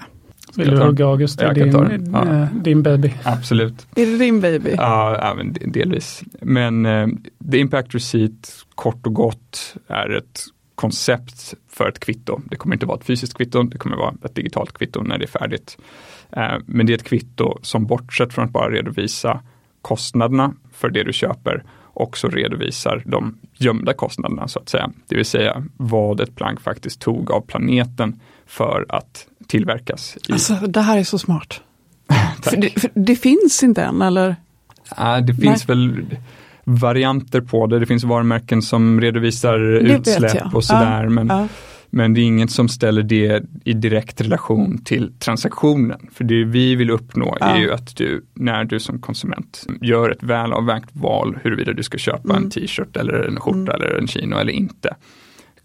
Vill 0.55 0.69
du 0.69 0.83
hugga 0.83 1.05
August? 1.05 1.39
Det 1.39 1.45
är 1.45 1.53
din, 1.53 2.11
ja. 2.13 2.41
Eh, 2.41 2.47
din 2.53 2.83
baby. 2.83 3.13
Absolut. 3.23 3.87
Är 3.95 4.05
det 4.05 4.17
din 4.17 4.41
baby? 4.41 4.73
Ja, 4.77 5.17
ja 5.21 5.33
men 5.33 5.55
delvis. 5.71 6.23
Men 6.41 6.85
uh, 6.85 7.07
The 7.51 7.57
Impact 7.57 7.95
Receipt, 7.95 8.51
kort 8.75 9.07
och 9.07 9.13
gott, 9.13 9.75
är 9.87 10.17
ett 10.17 10.41
koncept 10.75 11.53
för 11.69 11.89
ett 11.89 11.99
kvitto. 11.99 12.41
Det 12.45 12.55
kommer 12.55 12.75
inte 12.75 12.85
vara 12.85 12.97
ett 12.97 13.05
fysiskt 13.05 13.33
kvitto, 13.33 13.63
det 13.63 13.77
kommer 13.77 13.95
vara 13.95 14.13
ett 14.25 14.35
digitalt 14.35 14.73
kvitto 14.73 15.01
när 15.01 15.17
det 15.17 15.25
är 15.25 15.39
färdigt. 15.39 15.77
Uh, 16.37 16.57
men 16.65 16.85
det 16.85 16.93
är 16.93 16.97
ett 16.97 17.03
kvitto 17.03 17.59
som 17.61 17.85
bortsett 17.85 18.33
från 18.33 18.45
att 18.45 18.51
bara 18.51 18.69
redovisa 18.69 19.41
kostnaderna 19.81 20.53
för 20.71 20.89
det 20.89 21.03
du 21.03 21.13
köper 21.13 21.63
också 21.95 22.29
redovisar 22.29 23.03
de 23.05 23.37
gömda 23.53 23.93
kostnaderna 23.93 24.47
så 24.47 24.59
att 24.59 24.69
säga. 24.69 24.91
Det 25.07 25.15
vill 25.15 25.25
säga 25.25 25.63
vad 25.77 26.19
ett 26.19 26.35
plank 26.35 26.61
faktiskt 26.61 27.01
tog 27.01 27.31
av 27.31 27.41
planeten 27.41 28.19
för 28.45 28.85
att 28.89 29.27
tillverkas. 29.47 30.17
I... 30.29 30.33
Alltså 30.33 30.53
det 30.53 30.81
här 30.81 30.97
är 30.97 31.03
så 31.03 31.17
smart. 31.17 31.61
för, 32.41 32.57
det, 32.57 32.69
för 32.69 32.91
det, 32.93 33.15
finns 33.15 33.63
inte 33.63 33.83
än 33.83 34.01
eller? 34.01 34.35
Ja, 34.97 35.21
det 35.21 35.33
finns 35.33 35.67
Nej. 35.67 35.77
väl 35.77 36.17
varianter 36.65 37.41
på 37.41 37.67
det. 37.67 37.79
Det 37.79 37.85
finns 37.85 38.03
varumärken 38.03 38.61
som 38.61 39.01
redovisar 39.01 39.59
det 39.59 39.79
utsläpp 39.79 40.55
och 40.55 40.63
sådär. 40.63 41.03
Ja, 41.03 41.09
men, 41.09 41.27
ja. 41.27 41.47
men 41.89 42.13
det 42.13 42.21
är 42.21 42.23
inget 42.23 42.51
som 42.51 42.69
ställer 42.69 43.03
det 43.03 43.43
i 43.63 43.73
direkt 43.73 44.21
relation 44.21 44.77
till 44.77 45.13
transaktionen. 45.19 45.99
För 46.13 46.23
det 46.23 46.43
vi 46.43 46.75
vill 46.75 46.89
uppnå 46.89 47.37
ja. 47.39 47.45
är 47.45 47.59
ju 47.59 47.71
att 47.71 47.95
du, 47.95 48.25
när 48.33 48.63
du 48.63 48.79
som 48.79 48.99
konsument 48.99 49.65
gör 49.81 50.09
ett 50.09 50.23
välavvägt 50.23 50.89
val 50.93 51.37
huruvida 51.43 51.73
du 51.73 51.83
ska 51.83 51.97
köpa 51.97 52.29
mm. 52.29 52.43
en 52.43 52.49
t-shirt 52.49 52.97
eller 52.97 53.13
en 53.13 53.39
skjorta 53.39 53.73
mm. 53.73 53.75
eller 53.75 53.99
en 53.99 54.07
chino 54.07 54.37
eller 54.37 54.53
inte 54.53 54.95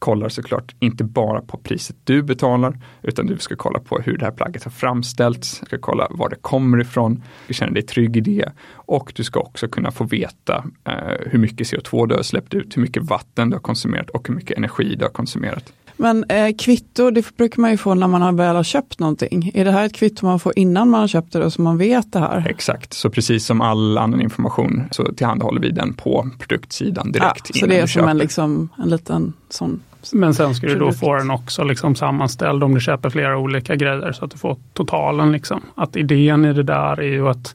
kollar 0.01 0.29
såklart 0.29 0.75
inte 0.79 1.05
bara 1.05 1.41
på 1.41 1.59
priset 1.59 1.97
du 2.05 2.23
betalar, 2.23 2.79
utan 3.03 3.27
du 3.27 3.39
ska 3.39 3.57
kolla 3.57 3.79
på 3.79 3.99
hur 3.99 4.19
det 4.19 4.25
här 4.25 4.33
plagget 4.33 4.65
har 4.65 4.71
framställts, 4.71 5.61
du 5.61 5.67
ska 5.67 5.79
kolla 5.79 6.07
var 6.11 6.29
det 6.29 6.37
kommer 6.37 6.81
ifrån, 6.81 7.23
du 7.47 7.55
känner 7.55 7.73
dig 7.73 7.83
trygg 7.83 8.17
i 8.17 8.21
det 8.21 8.53
och 8.73 9.13
du 9.17 9.25
ska 9.25 9.41
också 9.41 9.69
kunna 9.69 9.91
få 9.91 10.05
veta 10.05 10.65
eh, 10.85 11.27
hur 11.27 11.39
mycket 11.39 11.67
CO2 11.67 12.07
du 12.07 12.15
har 12.15 12.23
släppt 12.23 12.55
ut, 12.55 12.77
hur 12.77 12.83
mycket 12.83 13.03
vatten 13.03 13.51
du 13.51 13.57
har 13.57 13.61
konsumerat 13.61 14.11
och 14.11 14.29
hur 14.29 14.35
mycket 14.35 14.57
energi 14.57 14.95
du 14.95 15.05
har 15.05 15.13
konsumerat. 15.13 15.73
Men 15.97 16.25
eh, 16.25 16.55
kvitto, 16.59 17.11
det 17.11 17.37
brukar 17.37 17.61
man 17.61 17.71
ju 17.71 17.77
få 17.77 17.95
när 17.95 18.07
man 18.07 18.37
väl 18.37 18.57
har 18.57 18.63
köpt 18.63 18.99
någonting. 18.99 19.51
Är 19.55 19.65
det 19.65 19.71
här 19.71 19.87
ett 19.87 19.95
kvitto 19.95 20.27
man 20.27 20.41
får 20.41 20.53
innan 20.59 20.91
man 20.91 21.01
har 21.01 21.09
köpt 21.09 21.33
det 21.33 21.51
så 21.51 21.63
man 21.63 21.79
vet 21.79 22.13
det 22.13 22.19
här? 22.19 22.47
Exakt, 22.49 22.93
så 22.93 23.11
precis 23.11 23.47
som 23.47 23.61
all 23.61 23.99
annan 23.99 24.21
information 24.21 24.83
så 24.91 25.13
tillhandahåller 25.13 25.61
vi 25.61 25.71
den 25.71 25.95
på 25.95 26.31
produktsidan 26.39 27.13
direkt. 27.13 27.51
Ja, 27.55 27.61
så 27.61 27.67
det 27.67 27.79
är 27.79 27.87
som 27.87 28.09
en, 28.09 28.19
liksom, 28.19 28.69
en 28.79 28.89
liten 28.89 29.33
sån 29.49 29.81
men 30.13 30.35
sen 30.35 30.55
ska 30.55 30.67
du 30.67 30.79
då 30.79 30.93
få 30.93 31.15
den 31.15 31.31
också 31.31 31.65
liksom 31.65 31.95
sammanställd 31.95 32.65
om 32.65 32.75
du 32.75 32.81
köper 32.81 33.11
flera 33.11 33.39
olika 33.39 33.77
grejer 33.77 34.13
så 34.13 34.25
att 34.25 34.31
du 34.31 34.39
får 34.39 34.57
totalen. 34.73 35.33
Liksom. 35.33 35.61
Att 35.75 35.97
idén 35.97 36.45
i 36.45 36.53
det 36.53 36.63
där 36.63 37.01
är 37.01 37.09
ju 37.09 37.29
att 37.29 37.55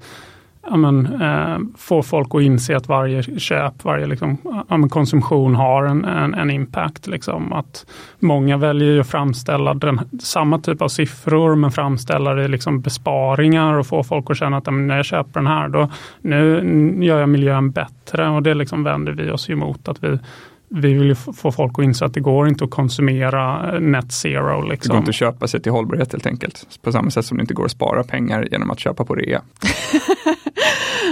ja, 0.70 0.76
men, 0.76 1.22
eh, 1.22 1.58
få 1.78 2.04
folk 2.04 2.36
att 2.36 2.42
inse 2.42 2.78
att 2.78 2.88
varje 2.88 3.24
köp, 3.24 3.84
varje 3.84 4.06
liksom, 4.06 4.38
ja, 4.70 4.88
konsumtion 4.90 5.56
har 5.56 5.86
en, 5.86 6.06
en, 6.06 6.34
en 6.34 6.52
impact. 6.52 7.08
Liksom. 7.08 7.54
Att 7.54 7.86
många 8.20 8.58
väljer 8.58 9.00
att 9.00 9.08
framställa 9.08 9.74
den, 9.74 10.00
samma 10.22 10.60
typ 10.60 10.82
av 10.82 10.88
siffror 10.88 11.56
men 11.56 11.72
framställa 11.72 12.34
det 12.34 12.48
liksom 12.48 12.82
besparingar 12.82 13.74
och 13.74 13.88
få 13.88 14.04
folk 14.04 14.30
att 14.30 14.38
känna 14.38 14.58
att 14.58 14.74
när 14.74 14.96
jag 14.96 15.06
köper 15.06 15.40
den 15.40 15.48
här 15.48 15.68
då 15.68 15.90
nu 16.22 16.64
gör 17.00 17.20
jag 17.20 17.30
miljön 17.30 17.72
bättre 17.72 18.30
och 18.30 18.44
det 18.44 18.54
liksom 18.54 18.84
vänder 18.84 19.12
vi 19.12 19.32
oss 19.32 19.50
emot. 19.50 19.88
att 19.88 20.04
vi 20.04 20.20
vi 20.70 20.94
vill 20.94 21.16
få 21.16 21.52
folk 21.52 21.80
att 21.80 21.86
inse 21.86 22.06
att 22.06 22.14
det 22.14 22.20
går 22.20 22.48
inte 22.48 22.64
att 22.64 22.70
konsumera 22.70 23.74
eh, 23.74 23.80
net 23.80 24.12
zero. 24.12 24.62
Liksom. 24.62 24.90
Det 24.90 24.94
går 24.94 24.98
inte 24.98 25.10
att 25.10 25.16
köpa 25.16 25.48
sig 25.48 25.62
till 25.62 25.72
hållbarhet 25.72 26.12
helt 26.12 26.26
enkelt. 26.26 26.80
På 26.82 26.92
samma 26.92 27.12
sätt 27.12 27.26
som 27.26 27.38
det 27.38 27.42
inte 27.42 27.54
går 27.54 27.66
att 27.66 27.72
spara 27.72 28.04
pengar 28.04 28.48
genom 28.52 28.72
att 28.72 28.80
köpa 28.80 29.06
på 29.06 29.16
rea. 29.16 29.42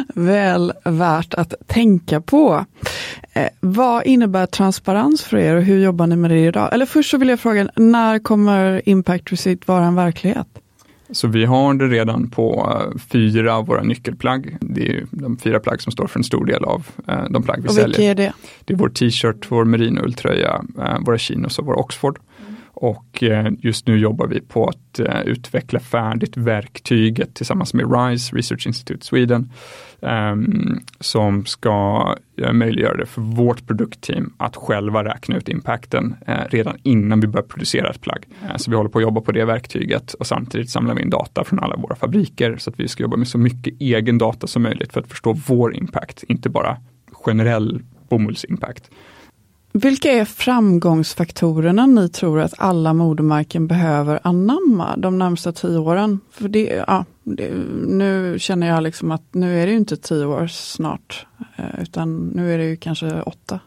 Väl 0.16 0.74
värt 0.84 1.34
att 1.34 1.54
tänka 1.68 2.22
på. 2.22 2.66
Eh, 3.34 3.48
vad 3.60 4.06
innebär 4.06 4.46
transparens 4.46 5.24
för 5.24 5.38
er 5.38 5.56
och 5.56 5.64
hur 5.64 5.84
jobbar 5.84 6.08
ni 6.08 6.16
med 6.16 6.32
det 6.32 6.40
idag? 6.40 6.74
Eller 6.74 6.86
först 6.86 7.10
så 7.10 7.18
vill 7.18 7.30
jag 7.30 7.40
fråga, 7.40 7.70
när 7.76 8.20
kommer 8.20 8.90
Impact 8.90 9.32
Receipt 9.32 9.68
vara 9.68 9.86
en 9.86 9.96
verklighet? 9.96 10.53
Så 11.14 11.28
vi 11.28 11.46
har 11.46 11.74
det 11.74 11.88
redan 11.88 12.30
på 12.30 12.76
uh, 12.94 13.00
fyra 13.00 13.56
av 13.56 13.66
våra 13.66 13.84
nyckelplagg. 13.84 14.58
Det 14.62 14.88
är 14.88 15.06
de 15.12 15.38
fyra 15.38 15.60
plagg 15.60 15.82
som 15.82 15.92
står 15.92 16.08
för 16.08 16.20
en 16.20 16.24
stor 16.24 16.46
del 16.46 16.64
av 16.64 16.88
uh, 17.10 17.24
de 17.30 17.44
plagg 17.44 17.62
vi 17.62 17.68
och 17.68 17.74
säljer. 17.74 17.88
Vilka 17.88 18.04
är 18.04 18.16
det? 18.16 18.34
Det 18.66 18.74
är 18.74 18.78
vår 18.78 18.90
t-shirt, 18.90 19.46
vår 19.52 19.66
merinoulltröja, 19.66 20.64
uh, 20.78 21.06
våra 21.06 21.18
chinos 21.18 21.60
och 21.60 21.66
vår 21.66 21.80
Oxford. 21.80 22.20
Och 22.84 23.24
eh, 23.24 23.52
just 23.60 23.88
nu 23.88 23.98
jobbar 23.98 24.28
vi 24.28 24.42
på 24.42 24.68
att 24.68 25.00
eh, 25.00 25.22
utveckla 25.22 25.80
färdigt 25.80 26.38
verktyget 26.38 27.36
tillsammans 27.36 27.74
med 27.74 27.86
RISE, 27.92 28.36
Research 28.36 28.68
Institute 28.68 29.06
Sweden, 29.06 29.52
ehm, 30.02 30.80
som 31.00 31.46
ska 31.46 32.08
eh, 32.38 32.54
möjliggöra 32.54 32.98
det 32.98 33.06
för 33.06 33.22
vårt 33.22 33.68
produktteam 33.68 34.34
att 34.38 34.56
själva 34.56 35.04
räkna 35.04 35.38
ut 35.38 35.50
impacten 35.50 36.16
redan 36.50 36.78
innan 36.84 37.20
vi 37.20 37.28
börjar 37.28 37.46
producera 37.46 37.90
ett 37.90 38.02
plagg. 38.02 38.26
Så 38.56 38.72
vi 38.72 38.78
håller 38.78 38.90
på 38.90 39.00
att 39.00 39.04
jobba 39.04 39.22
på 39.22 39.32
det 39.32 39.46
verktyget 39.46 40.14
och 40.14 40.28
samtidigt 40.28 40.70
samlar 40.70 40.96
vi 40.96 41.02
in 41.02 41.10
data 41.10 41.44
från 41.44 41.60
alla 41.60 41.76
våra 41.76 41.96
fabriker 41.96 42.58
så 42.58 42.70
att 42.70 42.80
vi 42.80 42.88
ska 42.88 43.04
jobba 43.04 43.18
med 43.18 43.28
så 43.28 43.38
mycket 43.38 43.82
egen 43.82 44.18
data 44.18 44.48
som 44.48 44.64
möjligt 44.64 44.94
för 44.94 45.00
att 45.00 45.08
förstå 45.08 45.34
vår 45.34 45.76
impact, 45.76 46.24
inte 46.28 46.50
bara 46.50 46.78
generell 47.12 47.82
bomullsimpact. 48.10 48.92
Vilka 49.76 50.12
är 50.12 50.26
framgångsfaktorerna 50.26 51.86
ni 51.86 52.10
tror 52.10 52.42
att 52.42 52.54
alla 52.58 52.94
modemärken 52.94 53.68
behöver 53.68 54.20
anamma 54.24 54.98
de 54.98 55.18
närmsta 55.18 55.52
tio 55.52 55.78
åren? 55.78 56.20
För 56.32 56.48
det, 56.48 56.84
ja, 56.88 57.06
det, 57.24 57.52
nu 57.88 58.36
känner 58.40 58.68
jag 58.68 58.84
liksom 58.84 59.12
att 59.12 59.24
nu 59.32 59.62
är 59.62 59.68
det 59.68 59.74
inte 59.74 59.98
tio 59.98 60.26
år 60.26 60.48
snart, 60.48 61.26
eh, 61.56 61.82
utan 61.82 62.28
nu 62.28 62.54
är 62.54 62.58
det 62.58 62.66
ju 62.66 62.76
kanske 62.76 63.22
åtta. 63.22 63.60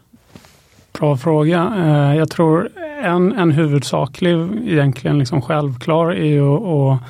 Bra 0.98 1.16
fråga. 1.16 1.72
Eh, 1.76 2.16
jag 2.16 2.30
tror 2.30 2.68
en, 3.02 3.32
en 3.32 3.52
huvudsaklig, 3.52 4.48
egentligen 4.66 5.18
liksom 5.18 5.42
självklar, 5.42 6.10
är 6.10 6.24
ju 6.24 6.48
att 6.48 7.00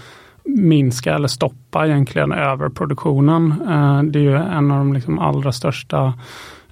minska 0.44 1.14
eller 1.14 1.28
stoppa 1.28 1.86
egentligen 1.86 2.32
överproduktionen. 2.32 3.54
Eh, 3.68 4.02
det 4.02 4.18
är 4.18 4.22
ju 4.22 4.36
en 4.36 4.70
av 4.70 4.78
de 4.78 4.92
liksom 4.92 5.18
allra 5.18 5.52
största 5.52 6.14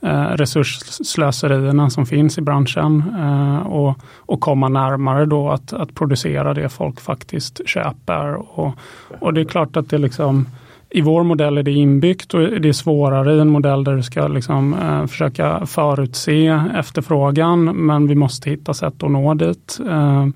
Eh, 0.04 0.36
resursslöserierna 0.36 1.90
som 1.90 2.06
finns 2.06 2.38
i 2.38 2.40
branschen 2.40 3.02
eh, 3.18 3.66
och, 3.66 3.98
och 4.16 4.40
komma 4.40 4.68
närmare 4.68 5.26
då 5.26 5.50
att, 5.50 5.72
att 5.72 5.94
producera 5.94 6.54
det 6.54 6.68
folk 6.68 7.00
faktiskt 7.00 7.68
köper. 7.68 8.58
Och, 8.58 8.74
och 9.20 9.34
det 9.34 9.40
är 9.40 9.44
klart 9.44 9.76
att 9.76 9.90
det 9.90 9.98
liksom 9.98 10.46
i 10.90 11.00
vår 11.00 11.22
modell 11.22 11.58
är 11.58 11.62
det 11.62 11.72
inbyggt 11.72 12.34
och 12.34 12.40
det 12.40 12.68
är 12.68 12.72
svårare 12.72 13.34
i 13.34 13.40
en 13.40 13.48
modell 13.48 13.84
där 13.84 13.96
du 13.96 14.02
ska 14.02 14.28
liksom, 14.28 14.74
eh, 14.74 15.06
försöka 15.06 15.66
förutse 15.66 16.60
efterfrågan 16.74 17.64
men 17.64 18.06
vi 18.06 18.14
måste 18.14 18.50
hitta 18.50 18.74
sätt 18.74 19.02
att 19.02 19.10
nå 19.10 19.34
dit. 19.34 19.78
Eh, 19.88 20.26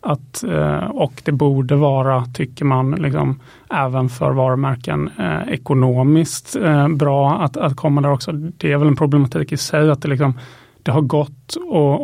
att, 0.00 0.44
eh, 0.44 0.84
och 0.84 1.22
det 1.24 1.32
borde 1.32 1.76
vara, 1.76 2.24
tycker 2.24 2.64
man, 2.64 2.90
liksom, 2.90 3.40
även 3.70 4.08
för 4.08 4.30
varumärken 4.30 5.10
eh, 5.18 5.52
ekonomiskt 5.52 6.56
eh, 6.56 6.88
bra 6.88 7.32
att, 7.32 7.56
att 7.56 7.76
komma 7.76 8.00
där 8.00 8.12
också. 8.12 8.32
Det 8.32 8.72
är 8.72 8.78
väl 8.78 8.88
en 8.88 8.96
problematik 8.96 9.52
i 9.52 9.56
sig 9.56 9.90
att 9.90 10.02
det, 10.02 10.08
liksom, 10.08 10.34
det 10.82 10.92
har 10.92 11.00
gått 11.00 11.56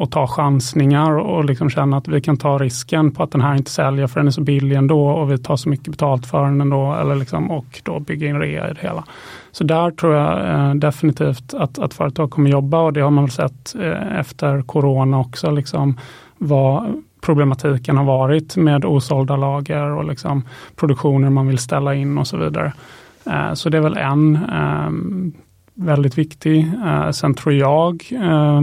att 0.03 0.11
ta 0.11 0.27
chansningar 0.27 1.19
och 1.19 1.45
liksom 1.45 1.71
känna 1.71 1.97
att 1.97 2.09
vi 2.09 2.21
kan 2.21 2.37
ta 2.37 2.59
risken 2.59 3.11
på 3.11 3.23
att 3.23 3.31
den 3.31 3.41
här 3.41 3.55
inte 3.55 3.71
säljer 3.71 4.07
för 4.07 4.21
den 4.21 4.27
är 4.27 4.31
så 4.31 4.41
billig 4.41 4.77
ändå 4.77 5.09
och 5.09 5.31
vi 5.31 5.39
tar 5.39 5.57
så 5.57 5.69
mycket 5.69 5.89
betalt 5.89 6.27
för 6.27 6.45
den 6.45 6.61
ändå 6.61 6.95
eller 6.95 7.15
liksom, 7.15 7.51
och 7.51 7.81
då 7.83 8.01
bygga 8.01 8.29
in 8.29 8.39
rea 8.39 8.71
i 8.71 8.75
det 8.75 8.81
hela. 8.81 9.05
Så 9.53 9.65
där 9.65 9.91
tror 9.91 10.15
jag 10.15 10.51
eh, 10.51 10.75
definitivt 10.75 11.55
att, 11.55 11.79
att 11.79 11.95
företag 11.95 12.31
kommer 12.31 12.51
jobba 12.51 12.81
och 12.81 12.93
det 12.93 13.01
har 13.01 13.11
man 13.11 13.25
väl 13.25 13.31
sett 13.31 13.75
eh, 13.75 14.19
efter 14.19 14.63
corona 14.63 15.21
också. 15.21 15.51
Liksom, 15.51 15.99
vad 16.39 17.03
problematiken 17.25 17.97
har 17.97 18.05
varit 18.05 18.57
med 18.57 18.85
osålda 18.85 19.37
lager 19.37 19.91
och 19.91 20.05
liksom 20.05 20.43
produktioner 20.77 21.31
man 21.31 21.47
vill 21.47 21.59
ställa 21.59 21.95
in 21.95 22.19
och 22.19 22.27
så 22.27 22.37
vidare. 22.37 22.73
Eh, 23.27 23.55
så 23.55 23.69
det 23.69 23.77
är 23.77 23.83
väl 23.83 23.97
en 23.97 24.37
ehm, 24.53 25.33
väldigt 25.75 26.19
viktig. 26.19 26.73
Eh, 26.87 27.11
sen 27.11 27.35
tror 27.35 27.55
jag 27.55 28.09
eh, 28.13 28.63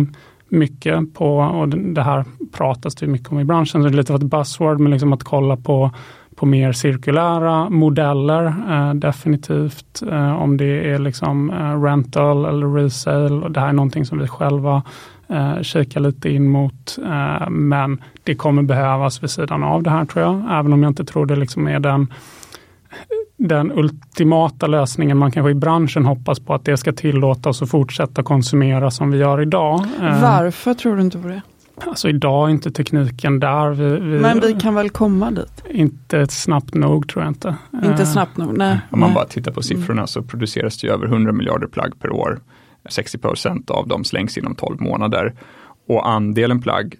mycket 0.49 1.13
på, 1.13 1.37
och 1.37 1.67
det 1.69 2.03
här 2.03 2.25
pratas 2.51 2.95
det 2.95 3.07
mycket 3.07 3.31
om 3.31 3.39
i 3.39 3.43
branschen, 3.43 3.81
så 3.83 3.89
det 3.89 3.95
är 3.95 3.97
lite 3.97 4.13
av 4.13 4.19
ett 4.19 4.25
buzzword, 4.25 4.79
men 4.79 4.91
liksom 4.91 5.13
att 5.13 5.23
kolla 5.23 5.57
på 5.57 5.91
på 6.35 6.45
mer 6.45 6.71
cirkulära 6.71 7.69
modeller, 7.69 8.45
eh, 8.45 8.93
definitivt. 8.93 10.01
Eh, 10.11 10.41
om 10.41 10.57
det 10.57 10.91
är 10.91 10.99
liksom 10.99 11.49
eh, 11.49 11.81
rental 11.83 12.45
eller 12.45 12.73
resale. 12.73 13.49
Det 13.49 13.59
här 13.59 13.67
är 13.67 13.73
någonting 13.73 14.05
som 14.05 14.19
vi 14.19 14.27
själva 14.27 14.83
eh, 15.31 15.61
kikar 15.61 15.99
lite 15.99 16.29
in 16.29 16.49
mot. 16.49 16.97
Eh, 17.05 17.49
men 17.49 18.01
det 18.23 18.35
kommer 18.35 18.63
behövas 18.63 19.23
vid 19.23 19.29
sidan 19.29 19.63
av 19.63 19.83
det 19.83 19.89
här 19.89 20.05
tror 20.05 20.25
jag. 20.25 20.59
Även 20.59 20.73
om 20.73 20.83
jag 20.83 20.89
inte 20.89 21.05
tror 21.05 21.25
det 21.25 21.35
liksom 21.35 21.67
är 21.67 21.79
den 21.79 22.07
den 23.37 23.71
ultimata 23.71 24.67
lösningen 24.67 25.17
man 25.17 25.31
kanske 25.31 25.51
i 25.51 25.55
branschen 25.55 26.05
hoppas 26.05 26.39
på 26.39 26.53
att 26.53 26.65
det 26.65 26.77
ska 26.77 26.91
tillåta 26.93 27.49
oss 27.49 27.61
att 27.61 27.69
fortsätta 27.69 28.23
konsumera 28.23 28.91
som 28.91 29.11
vi 29.11 29.17
gör 29.17 29.41
idag. 29.41 29.85
Eh, 30.01 30.21
Varför 30.21 30.73
tror 30.73 30.95
du 30.95 31.01
inte 31.01 31.17
på 31.17 31.27
det? 31.27 31.41
Alltså 31.87 32.09
idag 32.09 32.47
är 32.47 32.51
inte 32.51 32.71
tekniken 32.71 33.39
där. 33.39 33.69
Vi, 33.69 33.99
vi, 33.99 34.19
Men 34.19 34.39
vi 34.39 34.53
kan 34.53 34.75
väl 34.75 34.89
komma 34.89 35.31
dit? 35.31 35.63
Inte 35.69 36.27
snabbt 36.27 36.73
nog 36.73 37.09
tror 37.09 37.23
jag 37.23 37.31
inte. 37.31 37.55
Inte 37.83 38.05
snabbt 38.05 38.37
nog, 38.37 38.57
nej. 38.57 38.79
Om 38.89 38.99
man 38.99 39.13
bara 39.13 39.25
tittar 39.25 39.51
på 39.51 39.61
siffrorna 39.61 40.07
så 40.07 40.21
produceras 40.23 40.77
det 40.77 40.87
över 40.87 41.05
100 41.05 41.31
miljarder 41.31 41.67
plagg 41.67 41.99
per 41.99 42.11
år. 42.11 42.39
60 42.89 43.17
procent 43.17 43.69
av 43.69 43.87
dem 43.87 44.03
slängs 44.03 44.37
inom 44.37 44.55
12 44.55 44.81
månader. 44.81 45.33
Och 45.87 46.09
andelen 46.09 46.61
plagg 46.61 46.95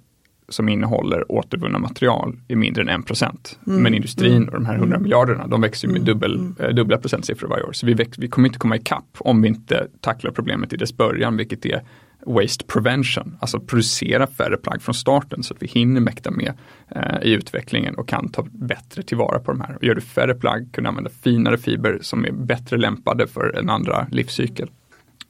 som 0.50 0.70
innehåller 0.70 1.32
återvunna 1.32 1.80
material 1.80 2.38
är 2.48 2.56
mindre 2.56 2.82
än 2.82 2.90
1 2.90 3.06
procent. 3.06 3.60
Mm. 3.68 3.84
Men 3.84 3.94
industrin 3.94 4.36
mm. 4.36 4.48
och 4.48 4.54
de 4.54 4.66
här 4.66 4.76
100 4.76 4.96
mm. 4.96 5.04
miljarderna, 5.04 5.48
de 5.48 5.62
växer 5.62 5.88
med 5.88 5.98
mm. 5.98 6.06
dubbel, 6.06 6.36
mm. 6.36 6.56
eh, 6.60 6.70
dubbla 6.70 6.98
procentsiffror 6.98 7.48
varje 7.50 7.64
år. 7.64 7.74
Så 7.74 7.86
vi, 7.86 7.94
väx, 7.94 8.18
vi 8.18 8.28
kommer 8.28 8.48
inte 8.48 8.60
komma 8.60 8.76
ikapp 8.76 9.18
om 9.20 9.42
vi 9.42 9.48
inte 9.48 9.88
tacklar 10.02 10.32
problemet 10.32 10.74
i 10.74 10.78
dess 10.78 10.98
början, 10.98 11.38
vilket 11.38 11.66
är 11.66 11.82
waste 12.26 12.66
prevention, 12.66 13.38
alltså 13.40 13.60
producera 13.60 14.28
färre 14.28 14.58
plagg 14.58 14.82
från 14.82 14.96
starten 14.96 15.44
så 15.44 15.54
att 15.54 15.64
vi 15.64 15.68
hinner 15.68 16.02
mäkta 16.02 16.32
med 16.32 16.54
eh, 16.96 17.24
i 17.24 17.32
utvecklingen 17.32 17.96
och 17.96 18.08
kan 18.08 18.30
ta 18.30 18.48
bättre 18.52 19.04
tillvara 19.04 19.40
på 19.40 19.52
de 19.52 19.62
här. 19.62 19.76
Och 19.76 19.84
gör 19.84 19.96
du 19.96 20.02
färre 20.02 20.34
plagg 20.36 20.70
kan 20.72 20.84
du 20.84 20.88
använda 20.88 21.10
finare 21.10 21.58
fiber 21.58 22.00
som 22.02 22.26
är 22.26 22.32
bättre 22.32 22.78
lämpade 22.78 23.28
för 23.28 23.58
en 23.58 23.70
andra 23.70 24.08
livscykel. 24.12 24.70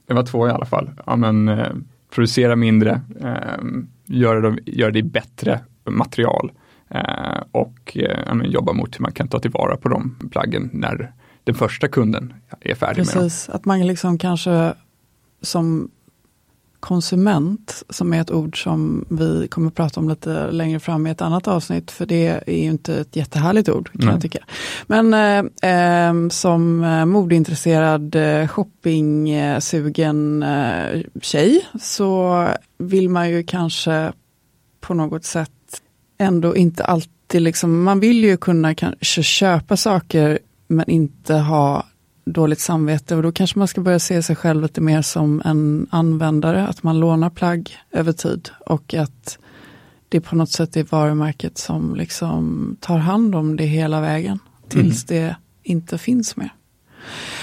Det 0.06 0.14
var 0.14 0.22
två 0.22 0.48
i 0.48 0.50
alla 0.50 0.66
fall. 0.66 0.90
Ja, 1.06 1.16
men, 1.16 1.48
eh, 1.48 1.72
producera 2.10 2.56
mindre, 2.56 3.00
eh, 3.20 3.64
göra, 4.06 4.50
det, 4.50 4.62
göra 4.66 4.90
det 4.90 4.98
i 4.98 5.02
bättre 5.02 5.60
material 5.90 6.52
eh, 6.88 7.42
och 7.52 7.96
eh, 7.96 8.34
men, 8.34 8.50
jobba 8.50 8.72
mot 8.72 8.98
hur 8.98 9.02
man 9.02 9.12
kan 9.12 9.28
ta 9.28 9.38
tillvara 9.38 9.76
på 9.76 9.88
de 9.88 10.28
plaggen 10.30 10.70
när 10.72 11.12
den 11.44 11.54
första 11.54 11.88
kunden 11.88 12.34
är 12.60 12.74
färdig 12.74 12.96
Precis, 12.96 13.14
med 13.14 13.22
dem. 13.22 13.28
Precis, 13.28 13.48
att 13.48 13.64
man 13.64 13.86
liksom 13.86 14.18
kanske 14.18 14.74
som 15.42 15.90
konsument, 16.82 17.82
som 17.88 18.12
är 18.12 18.20
ett 18.20 18.30
ord 18.30 18.62
som 18.62 19.04
vi 19.08 19.48
kommer 19.48 19.68
att 19.68 19.74
prata 19.74 20.00
om 20.00 20.08
lite 20.08 20.50
längre 20.50 20.80
fram 20.80 21.06
i 21.06 21.10
ett 21.10 21.22
annat 21.22 21.48
avsnitt, 21.48 21.90
för 21.90 22.06
det 22.06 22.26
är 22.26 22.52
ju 22.52 22.70
inte 22.70 22.94
ett 22.94 23.16
jättehärligt 23.16 23.68
ord 23.68 23.92
kan 23.92 24.00
Nej. 24.04 24.14
jag 24.14 24.22
tycka. 24.22 24.38
Men 24.86 25.14
eh, 25.14 25.38
eh, 25.70 26.28
som 26.28 26.84
eh, 26.84 27.04
modeintresserad, 27.04 28.14
eh, 28.14 28.48
shoppingsugen 28.48 30.42
eh, 30.42 31.02
tjej 31.20 31.66
så 31.80 32.48
vill 32.78 33.08
man 33.08 33.30
ju 33.30 33.42
kanske 33.42 34.12
på 34.80 34.94
något 34.94 35.24
sätt 35.24 35.50
ändå 36.18 36.56
inte 36.56 36.84
alltid 36.84 37.42
liksom, 37.42 37.82
man 37.82 38.00
vill 38.00 38.24
ju 38.24 38.36
kunna 38.36 38.74
kanske 38.74 39.22
köpa 39.22 39.76
saker 39.76 40.38
men 40.68 40.90
inte 40.90 41.34
ha 41.34 41.86
dåligt 42.24 42.60
samvete 42.60 43.16
och 43.16 43.22
då 43.22 43.32
kanske 43.32 43.58
man 43.58 43.68
ska 43.68 43.80
börja 43.80 43.98
se 43.98 44.22
sig 44.22 44.36
själv 44.36 44.62
lite 44.62 44.80
mer 44.80 45.02
som 45.02 45.42
en 45.44 45.86
användare, 45.90 46.66
att 46.66 46.82
man 46.82 47.00
lånar 47.00 47.30
plagg 47.30 47.76
över 47.90 48.12
tid 48.12 48.50
och 48.66 48.94
att 48.94 49.38
det 50.08 50.20
på 50.20 50.36
något 50.36 50.50
sätt 50.50 50.76
är 50.76 50.84
varumärket 50.84 51.58
som 51.58 51.94
liksom 51.94 52.76
tar 52.80 52.98
hand 52.98 53.34
om 53.34 53.56
det 53.56 53.64
hela 53.64 54.00
vägen 54.00 54.38
tills 54.68 55.10
mm. 55.10 55.24
det 55.24 55.36
inte 55.62 55.98
finns 55.98 56.36
mer. 56.36 56.54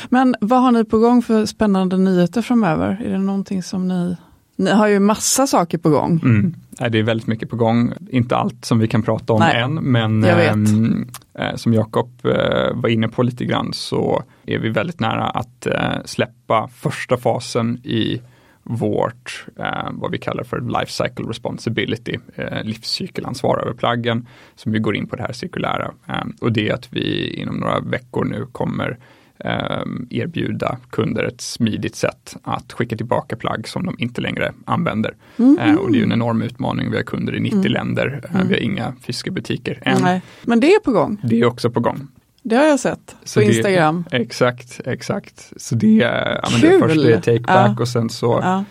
Men 0.09 0.35
vad 0.41 0.61
har 0.61 0.71
ni 0.71 0.85
på 0.85 0.97
gång 0.97 1.21
för 1.21 1.45
spännande 1.45 1.97
nyheter 1.97 2.41
framöver? 2.41 3.01
Är 3.05 3.09
det 3.09 3.17
någonting 3.17 3.63
som 3.63 3.87
ni 3.87 4.15
ni 4.59 4.71
har 4.71 4.87
ju 4.87 4.99
massa 4.99 5.47
saker 5.47 5.77
på 5.77 5.89
gång. 5.89 6.21
Mm. 6.23 6.55
Det 6.91 6.99
är 6.99 7.03
väldigt 7.03 7.27
mycket 7.27 7.49
på 7.49 7.55
gång. 7.55 7.93
Inte 8.09 8.35
allt 8.35 8.65
som 8.65 8.79
vi 8.79 8.87
kan 8.87 9.03
prata 9.03 9.33
om 9.33 9.39
Nej, 9.39 9.61
än, 9.61 9.73
men 9.73 10.23
ehm, 10.23 11.07
eh, 11.33 11.55
som 11.55 11.73
Jakob 11.73 12.09
eh, 12.23 12.73
var 12.73 12.89
inne 12.89 13.07
på 13.07 13.23
lite 13.23 13.45
grann 13.45 13.73
så 13.73 14.23
är 14.45 14.59
vi 14.59 14.69
väldigt 14.69 14.99
nära 14.99 15.29
att 15.29 15.65
eh, 15.65 16.03
släppa 16.05 16.67
första 16.67 17.17
fasen 17.17 17.77
i 17.83 18.21
vårt, 18.63 19.45
eh, 19.59 19.89
vad 19.91 20.11
vi 20.11 20.17
kallar 20.17 20.43
för 20.43 20.61
life 20.79 20.91
cycle 20.91 21.29
responsibility, 21.29 22.17
eh, 22.35 22.63
livscykelansvar 22.63 23.59
över 23.61 23.73
plaggen, 23.73 24.27
som 24.55 24.71
vi 24.71 24.79
går 24.79 24.95
in 24.95 25.07
på 25.07 25.15
det 25.15 25.23
här 25.23 25.33
cirkulära. 25.33 25.91
Eh, 26.07 26.23
och 26.41 26.51
det 26.51 26.69
är 26.69 26.73
att 26.73 26.93
vi 26.93 27.33
inom 27.33 27.55
några 27.55 27.79
veckor 27.79 28.25
nu 28.25 28.45
kommer 28.51 28.89
Ehm, 28.89 28.97
erbjuda 30.09 30.77
kunder 30.89 31.23
ett 31.23 31.41
smidigt 31.41 31.95
sätt 31.95 32.35
att 32.43 32.73
skicka 32.73 32.97
tillbaka 32.97 33.35
plagg 33.35 33.67
som 33.67 33.85
de 33.85 33.95
inte 33.99 34.21
längre 34.21 34.53
använder. 34.65 35.15
Mm. 35.37 35.77
och 35.77 35.91
det 35.91 35.99
är 35.99 36.03
en 36.03 36.11
enorm 36.11 36.41
utmaning. 36.41 36.91
Vi 36.91 36.97
har 36.97 37.03
kunder 37.03 37.35
i 37.35 37.39
90 37.39 37.59
mm. 37.59 37.71
länder. 37.71 38.29
Mm. 38.33 38.47
Vi 38.47 38.53
har 38.53 38.61
inga 38.61 38.93
fiskebutiker 39.01 39.81
än. 39.81 40.01
Nej. 40.01 40.21
Men 40.43 40.59
det 40.59 40.73
är 40.73 40.79
på 40.79 40.91
gång. 40.91 41.17
Det 41.23 41.39
är 41.39 41.45
också 41.45 41.69
på 41.69 41.79
gång. 41.79 42.07
Det 42.49 42.55
har 42.55 42.65
jag 42.65 42.79
sett 42.79 43.15
så 43.23 43.39
på 43.39 43.43
Instagram. 43.43 44.05
Det, 44.11 44.17
exakt, 44.17 44.81
exakt. 44.85 45.53
Så 45.57 45.75
det 45.75 46.01
är, 46.01 46.39
ja, 46.43 46.49
det 46.61 46.79
först 46.79 46.97
är 46.97 47.15
takeback 47.15 47.71
ja. 47.77 47.81
och 47.81 47.87
sen 47.87 48.09
så 48.09 48.39
ja. 48.43 48.63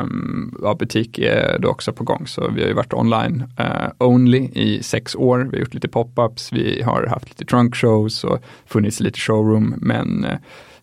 Um, 0.00 0.58
ja, 0.62 0.74
butik 0.74 1.18
är 1.18 1.58
det 1.58 1.68
också 1.68 1.92
på 1.92 2.04
gång. 2.04 2.26
Så 2.26 2.50
vi 2.54 2.60
har 2.60 2.68
ju 2.68 2.74
varit 2.74 2.92
online 2.92 3.44
uh, 3.60 3.90
only 3.98 4.50
i 4.52 4.82
sex 4.82 5.14
år. 5.14 5.38
Vi 5.38 5.56
har 5.56 5.60
gjort 5.60 5.74
lite 5.74 5.88
pop-ups, 5.88 6.52
vi 6.52 6.82
har 6.82 7.06
haft 7.06 7.28
lite 7.28 7.44
trunk 7.44 7.76
shows 7.76 8.24
och 8.24 8.38
funnits 8.66 9.00
lite 9.00 9.18
showroom. 9.18 9.74
Men 9.76 10.24
uh, 10.24 10.36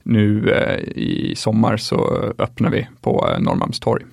nu 0.03 0.39
uh, 0.39 0.79
i 0.95 1.33
sommar 1.37 1.77
så 1.77 2.31
öppnar 2.37 2.69
vi 2.69 2.87
på 3.01 3.29
Norrmalmstorg. 3.39 4.03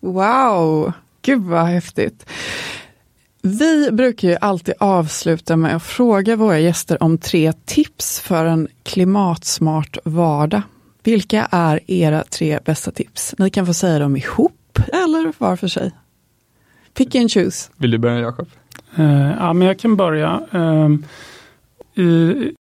Wow, 0.00 0.92
gud 1.22 1.42
vad 1.42 1.64
häftigt. 1.66 2.26
Vi 3.44 3.90
brukar 3.92 4.28
ju 4.28 4.36
alltid 4.40 4.74
avsluta 4.78 5.56
med 5.56 5.76
att 5.76 5.82
fråga 5.82 6.36
våra 6.36 6.58
gäster 6.58 7.02
om 7.02 7.18
tre 7.18 7.52
tips 7.64 8.20
för 8.20 8.44
en 8.44 8.68
klimatsmart 8.82 9.98
vardag. 10.04 10.62
Vilka 11.02 11.48
är 11.50 11.80
era 11.86 12.24
tre 12.24 12.58
bästa 12.64 12.90
tips? 12.90 13.34
Ni 13.38 13.50
kan 13.50 13.66
få 13.66 13.74
säga 13.74 13.98
dem 13.98 14.16
ihop 14.16 14.78
eller 14.92 15.32
var 15.38 15.56
för 15.56 15.68
sig. 15.68 15.92
Pick 16.94 17.14
and 17.14 17.32
choose. 17.32 17.70
Vill 17.76 17.90
du 17.90 17.98
börja 17.98 18.20
Jakob? 18.20 18.48
Uh, 18.98 19.30
ja, 19.38 19.52
men 19.52 19.68
jag 19.68 19.78
kan 19.78 19.96
börja. 19.96 20.40
Uh, 20.54 20.96
i, 21.94 22.52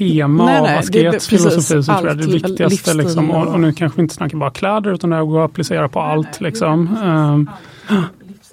tema 0.00 0.44
nej, 0.44 0.62
nej, 0.62 0.72
av 0.72 0.78
asketfilosofi 0.78 1.82
så 1.82 1.92
tror 1.92 2.08
jag 2.08 2.16
det 2.16 2.22
är 2.22 2.26
det 2.26 2.32
viktigaste. 2.32 2.94
Liksom, 2.94 3.30
och, 3.30 3.46
och, 3.46 3.60
nu 3.60 3.72
kanske 3.72 3.96
vi 3.96 4.02
inte 4.02 4.14
snackar 4.14 4.38
bara 4.38 4.50
kläder 4.50 4.92
utan 4.92 5.10
det 5.10 5.24
går 5.24 5.44
att 5.44 5.50
applicera 5.50 5.88
på 5.88 6.00
allt. 6.00 6.40
Liksom. 6.40 6.96
Um, 7.04 7.50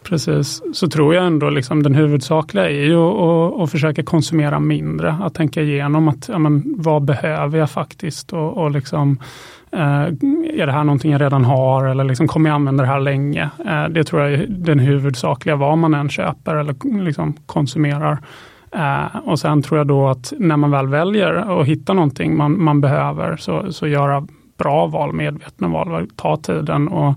precis, 0.04 0.62
så 0.74 0.88
tror 0.88 1.16
jag 1.16 1.26
ändå 1.26 1.50
liksom 1.50 1.84
den 1.84 1.96
huvudsakliga 1.96 2.70
är 2.70 2.86
ju 2.86 2.98
att, 2.98 3.62
att 3.62 3.72
försöka 3.72 4.04
konsumera 4.04 4.60
mindre. 4.60 5.18
Att 5.22 5.34
tänka 5.34 5.62
igenom 5.62 6.08
att 6.08 6.30
ja, 6.30 6.38
men, 6.38 6.64
vad 6.78 7.06
behöver 7.06 7.60
jag 7.60 7.72
faktiskt 7.72 8.34
och, 8.34 8.58
och 8.58 8.72
liksom 8.72 9.20
Uh, 9.74 10.08
är 10.60 10.66
det 10.66 10.72
här 10.72 10.84
någonting 10.84 11.12
jag 11.12 11.22
redan 11.22 11.46
har 11.46 11.86
eller 11.86 12.04
liksom, 12.04 12.28
kommer 12.28 12.50
jag 12.50 12.56
använda 12.56 12.84
det 12.84 12.90
här 12.90 13.00
länge? 13.00 13.50
Uh, 13.66 13.88
det 13.90 14.04
tror 14.04 14.22
jag 14.22 14.34
är 14.34 14.46
den 14.50 14.80
huvudsakliga 14.80 15.56
vad 15.56 15.78
man 15.78 15.94
än 15.94 16.10
köper 16.10 16.56
eller 16.56 17.04
liksom, 17.04 17.34
konsumerar. 17.46 18.18
Eh, 18.72 19.18
och 19.26 19.40
sen 19.40 19.62
tror 19.62 19.78
jag 19.78 19.88
då 19.88 20.08
att 20.08 20.34
när 20.38 20.58
man 20.58 20.72
väl 20.72 20.88
väljer 20.88 21.60
att 21.60 21.68
hitta 21.68 21.94
någonting 21.94 22.38
man, 22.38 22.64
man 22.64 22.82
behöver 22.82 23.38
så, 23.38 23.74
så 23.74 23.88
göra 23.88 24.28
bra 24.58 24.88
val, 24.88 25.14
medvetna 25.14 25.68
val, 25.68 26.08
ta 26.16 26.38
tiden 26.38 26.88
och, 26.88 27.14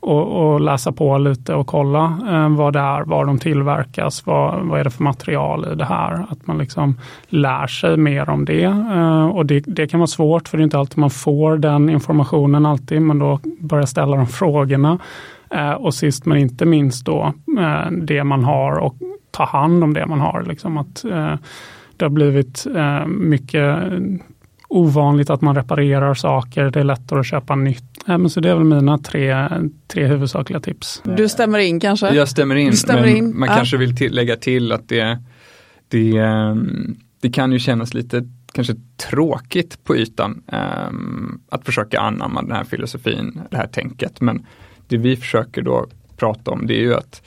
och, 0.00 0.52
och, 0.52 0.60
läsa 0.60 0.92
på 0.92 1.18
lite 1.18 1.54
och 1.54 1.66
kolla 1.66 2.18
eh, 2.28 2.56
vad 2.56 2.72
det 2.72 2.78
är, 2.78 3.02
var 3.02 3.24
de 3.24 3.38
tillverkas, 3.38 4.26
vad, 4.26 4.66
vad 4.66 4.80
är 4.80 4.84
det 4.84 4.90
för 4.90 5.02
material 5.02 5.72
i 5.72 5.74
det 5.74 5.84
här. 5.84 6.26
Att 6.28 6.46
man 6.46 6.58
liksom 6.58 6.98
lär 7.28 7.66
sig 7.66 7.96
mer 7.96 8.30
om 8.30 8.44
det. 8.44 8.62
Eh, 8.62 9.26
och 9.26 9.46
det, 9.46 9.60
det, 9.60 9.86
kan 9.86 10.00
vara 10.00 10.06
svårt 10.06 10.48
för 10.48 10.58
det 10.58 10.62
är 10.62 10.64
inte 10.64 10.78
alltid 10.78 10.98
man 10.98 11.10
får 11.10 11.56
den 11.56 11.90
informationen 11.90 12.66
alltid, 12.66 13.02
men 13.02 13.18
då 13.18 13.40
börja 13.60 13.86
ställa 13.86 14.16
de 14.16 14.26
frågorna. 14.26 14.98
Och 15.78 15.94
sist 15.94 16.26
men 16.26 16.38
inte 16.38 16.64
minst 16.64 17.06
då 17.06 17.32
det 18.02 18.24
man 18.24 18.44
har 18.44 18.78
och 18.78 18.94
ta 19.32 19.44
hand 19.44 19.84
om 19.84 19.94
det 19.94 20.06
man 20.06 20.20
har. 20.20 20.42
Liksom 20.42 20.76
att, 20.76 21.04
eh, 21.04 21.34
det 21.96 22.04
har 22.04 22.10
blivit 22.10 22.66
mycket 23.06 23.78
ovanligt 24.68 25.30
att 25.30 25.40
man 25.40 25.54
reparerar 25.54 26.14
saker, 26.14 26.70
det 26.70 26.80
är 26.80 26.84
lättare 26.84 27.20
att 27.20 27.26
köpa 27.26 27.54
nytt. 27.54 27.84
men 28.06 28.30
så 28.30 28.40
det 28.40 28.50
är 28.50 28.54
väl 28.54 28.64
mina 28.64 28.98
tre, 28.98 29.48
tre 29.86 30.06
huvudsakliga 30.06 30.60
tips. 30.60 31.02
Du 31.16 31.28
stämmer 31.28 31.58
in 31.58 31.80
kanske? 31.80 32.14
Jag 32.14 32.28
stämmer 32.28 32.54
in, 32.54 32.76
stämmer 32.76 33.00
men 33.00 33.16
in. 33.16 33.38
man 33.38 33.48
ja. 33.48 33.54
kanske 33.54 33.76
vill 33.76 33.96
till, 33.96 34.14
lägga 34.14 34.36
till 34.36 34.72
att 34.72 34.88
det, 34.88 35.18
det, 35.88 36.18
ehm, 36.18 36.96
det 37.20 37.30
kan 37.30 37.52
ju 37.52 37.58
kännas 37.58 37.94
lite 37.94 38.24
kanske 38.52 38.74
tråkigt 39.10 39.84
på 39.84 39.96
ytan 39.96 40.42
um, 40.88 41.40
att 41.50 41.64
försöka 41.64 42.00
anamma 42.00 42.42
den 42.42 42.52
här 42.52 42.64
filosofin, 42.64 43.40
det 43.50 43.56
här 43.56 43.66
tänket. 43.66 44.20
Men 44.20 44.46
det 44.88 44.96
vi 44.96 45.16
försöker 45.16 45.62
då 45.62 45.86
prata 46.16 46.50
om 46.50 46.66
det 46.66 46.74
är 46.74 46.80
ju 46.80 46.94
att 46.94 47.22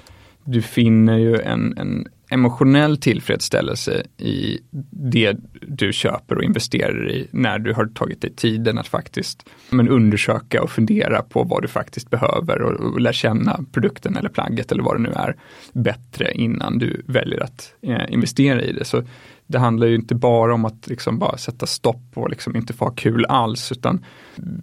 du 0.45 0.61
finner 0.61 1.17
ju 1.17 1.35
en, 1.35 1.77
en 1.77 2.07
emotionell 2.29 2.97
tillfredsställelse 2.97 4.03
i 4.17 4.59
det 4.91 5.37
du 5.61 5.93
köper 5.93 6.37
och 6.37 6.43
investerar 6.43 7.11
i 7.11 7.27
när 7.31 7.59
du 7.59 7.73
har 7.73 7.85
tagit 7.85 8.21
dig 8.21 8.35
tiden 8.35 8.77
att 8.77 8.87
faktiskt 8.87 9.49
men, 9.69 9.89
undersöka 9.89 10.63
och 10.63 10.71
fundera 10.71 11.21
på 11.21 11.43
vad 11.43 11.61
du 11.61 11.67
faktiskt 11.67 12.09
behöver 12.09 12.61
och, 12.61 12.93
och 12.93 12.99
lära 12.99 13.13
känna 13.13 13.59
produkten 13.71 14.17
eller 14.17 14.29
plagget 14.29 14.71
eller 14.71 14.83
vad 14.83 14.95
det 14.95 15.01
nu 15.01 15.11
är 15.15 15.35
bättre 15.73 16.31
innan 16.33 16.77
du 16.77 17.01
väljer 17.07 17.43
att 17.43 17.73
eh, 17.81 18.13
investera 18.13 18.61
i 18.61 18.73
det. 18.73 18.85
Så 18.85 19.03
det 19.47 19.59
handlar 19.59 19.87
ju 19.87 19.95
inte 19.95 20.15
bara 20.15 20.53
om 20.53 20.65
att 20.65 20.87
liksom 20.87 21.19
bara 21.19 21.37
sätta 21.37 21.65
stopp 21.65 22.11
och 22.13 22.29
liksom 22.29 22.55
inte 22.55 22.73
få 22.73 22.85
ha 22.85 22.91
kul 22.91 23.25
alls 23.25 23.71
utan 23.71 24.05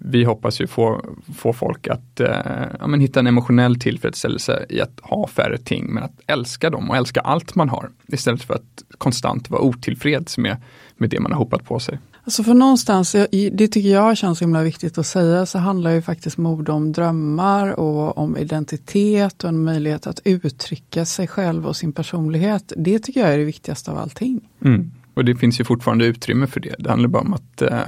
vi 0.01 0.25
hoppas 0.25 0.61
ju 0.61 0.67
få, 0.67 1.05
få 1.35 1.53
folk 1.53 1.89
att 1.89 2.21
eh, 2.21 2.37
ja, 2.81 2.87
men 2.87 3.01
hitta 3.01 3.21
en 3.21 3.27
emotionell 3.27 3.81
tillfredsställelse 3.81 4.67
i 4.69 4.81
att 4.81 5.01
ha 5.03 5.27
färre 5.27 5.59
ting 5.59 5.95
men 5.95 6.03
att 6.03 6.21
älska 6.27 6.71
dem 6.71 6.91
och 6.91 6.97
älska 6.97 7.21
allt 7.21 7.55
man 7.55 7.69
har 7.69 7.91
istället 8.07 8.43
för 8.43 8.55
att 8.55 8.83
konstant 8.99 9.51
vara 9.51 9.63
otillfreds 9.63 10.39
med, 10.39 10.57
med 10.97 11.11
det 11.11 11.21
man 11.21 11.33
har 11.33 11.39
hopat 11.39 11.65
på 11.65 11.79
sig. 11.79 11.99
Alltså 12.25 12.43
för 12.43 12.55
någonstans, 12.55 13.17
det 13.53 13.69
tycker 13.69 13.89
jag 13.89 14.17
känns 14.17 14.43
himla 14.43 14.63
viktigt 14.63 14.99
att 14.99 15.07
säga, 15.07 15.47
så 15.47 15.59
handlar 15.59 15.91
ju 15.91 16.03
faktiskt 16.03 16.39
mode 16.39 16.73
om 16.73 16.93
drömmar 16.93 17.81
och 17.81 18.19
om 18.19 18.37
identitet 18.37 19.45
och 19.45 19.49
en 19.49 19.65
möjlighet 19.65 20.07
att 20.07 20.21
uttrycka 20.25 21.05
sig 21.05 21.29
själv 21.29 21.67
och 21.67 21.77
sin 21.77 21.93
personlighet. 21.93 22.73
Det 22.77 22.99
tycker 22.99 23.21
jag 23.21 23.35
är 23.35 23.39
det 23.39 23.45
viktigaste 23.45 23.91
av 23.91 23.99
allting. 23.99 24.41
Mm. 24.65 24.91
Och 25.15 25.25
det 25.25 25.37
finns 25.37 25.61
ju 25.61 25.65
fortfarande 25.65 26.05
utrymme 26.05 26.47
för 26.47 26.61
det. 26.61 26.75
Det 26.79 26.91
handlar 26.91 27.09
bara 27.09 27.23
om 27.23 27.35
att 27.35 27.63
eh, 27.63 27.81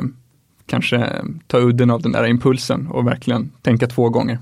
kanske 0.66 1.24
ta 1.46 1.58
udden 1.58 1.90
av 1.90 2.02
den 2.02 2.12
där 2.12 2.26
impulsen 2.26 2.86
och 2.86 3.06
verkligen 3.06 3.50
tänka 3.62 3.86
två 3.86 4.08
gånger. 4.08 4.38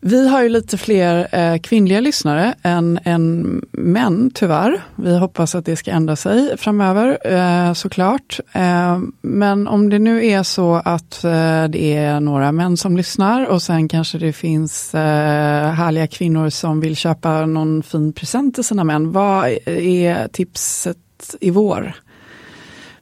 Vi 0.00 0.28
har 0.28 0.42
ju 0.42 0.48
lite 0.48 0.78
fler 0.78 1.28
eh, 1.32 1.58
kvinnliga 1.58 2.00
lyssnare 2.00 2.54
än, 2.62 2.98
än 3.04 3.60
män 3.72 4.30
tyvärr. 4.34 4.82
Vi 4.96 5.18
hoppas 5.18 5.54
att 5.54 5.64
det 5.64 5.76
ska 5.76 5.90
ändra 5.90 6.16
sig 6.16 6.58
framöver 6.58 7.18
eh, 7.32 7.72
såklart. 7.72 8.40
Eh, 8.52 8.98
men 9.22 9.68
om 9.68 9.90
det 9.90 9.98
nu 9.98 10.26
är 10.26 10.42
så 10.42 10.74
att 10.74 11.24
eh, 11.24 11.64
det 11.64 11.94
är 11.94 12.20
några 12.20 12.52
män 12.52 12.76
som 12.76 12.96
lyssnar 12.96 13.46
och 13.46 13.62
sen 13.62 13.88
kanske 13.88 14.18
det 14.18 14.32
finns 14.32 14.94
eh, 14.94 15.70
härliga 15.70 16.06
kvinnor 16.06 16.50
som 16.50 16.80
vill 16.80 16.96
köpa 16.96 17.46
någon 17.46 17.82
fin 17.82 18.12
present 18.12 18.54
till 18.54 18.64
sina 18.64 18.84
män. 18.84 19.12
Vad 19.12 19.48
är 19.66 20.28
tipset 20.28 20.96
i 21.40 21.50
vår? 21.50 21.92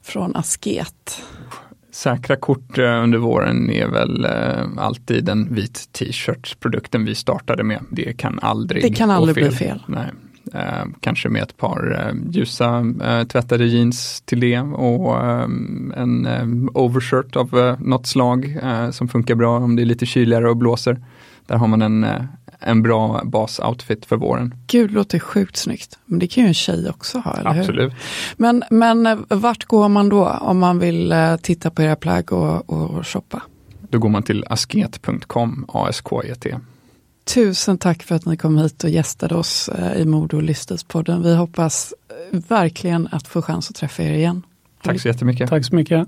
Från 0.01 0.35
Asket. 0.35 1.21
Säkra 1.95 2.35
kort 2.35 2.77
eh, 2.77 3.03
under 3.03 3.17
våren 3.17 3.69
är 3.69 3.87
väl 3.87 4.25
eh, 4.25 4.83
alltid 4.83 5.29
en 5.29 5.53
vit 5.53 5.89
t-shirt, 5.91 6.59
produkten 6.59 7.05
vi 7.05 7.15
startade 7.15 7.63
med. 7.63 7.79
Det 7.89 8.17
kan 8.17 8.39
aldrig 8.41 8.83
Det 8.83 8.93
kan 8.93 9.11
aldrig 9.11 9.35
fel. 9.35 9.47
bli 9.47 9.57
fel. 9.57 9.83
Nej. 9.87 10.11
Eh, 10.53 10.85
kanske 10.99 11.29
med 11.29 11.41
ett 11.43 11.57
par 11.57 12.07
eh, 12.07 12.31
ljusa 12.31 12.93
eh, 13.03 13.23
tvättade 13.23 13.65
jeans 13.65 14.21
till 14.21 14.39
det 14.39 14.59
och 14.59 15.17
eh, 15.17 15.43
en 15.95 16.69
overshirt 16.73 17.35
av 17.35 17.75
något 17.79 18.07
slag 18.07 18.57
som 18.91 19.07
funkar 19.07 19.35
bra 19.35 19.57
om 19.57 19.75
det 19.75 19.81
är 19.83 19.85
lite 19.85 20.05
kyligare 20.05 20.49
och 20.49 20.57
blåser. 20.57 20.97
Där 21.47 21.55
har 21.55 21.67
man 21.67 21.81
en, 21.81 22.05
en 22.59 22.83
bra 22.83 23.21
basoutfit 23.25 24.05
för 24.05 24.15
våren. 24.15 24.55
Gud, 24.67 24.91
låter 24.91 25.19
sjukt 25.19 25.57
snyggt. 25.57 25.99
Men 26.05 26.19
det 26.19 26.27
kan 26.27 26.43
ju 26.43 26.47
en 26.47 26.53
tjej 26.53 26.89
också 26.89 27.17
ha, 27.17 27.37
eller 27.37 27.59
Absolut. 27.59 27.91
hur? 27.91 27.97
Men, 28.37 28.63
men 28.69 29.25
vart 29.29 29.65
går 29.65 29.89
man 29.89 30.09
då 30.09 30.27
om 30.27 30.59
man 30.59 30.79
vill 30.79 31.13
titta 31.41 31.71
på 31.71 31.81
era 31.81 31.95
plagg 31.95 32.33
och, 32.33 32.69
och 32.69 33.07
shoppa? 33.07 33.41
Då 33.89 33.99
går 33.99 34.09
man 34.09 34.23
till 34.23 34.45
asket.com, 34.49 35.65
A-S-K-E-T. 35.67 36.57
Tusen 37.25 37.77
tack 37.77 38.03
för 38.03 38.15
att 38.15 38.25
ni 38.25 38.37
kom 38.37 38.57
hit 38.57 38.83
och 38.83 38.89
gästade 38.89 39.35
oss 39.35 39.69
i 39.95 40.05
Mode 40.05 40.35
och 40.35 40.43
Livsstilspodden. 40.43 41.23
Vi 41.23 41.35
hoppas 41.35 41.93
verkligen 42.31 43.07
att 43.11 43.27
få 43.27 43.41
chans 43.41 43.69
att 43.69 43.75
träffa 43.75 44.03
er 44.03 44.13
igen. 44.13 44.41
Tack 44.83 45.01
så 45.01 45.07
jättemycket. 45.07 45.49
Tack 45.49 45.65
så 45.65 45.75
mycket. 45.75 46.07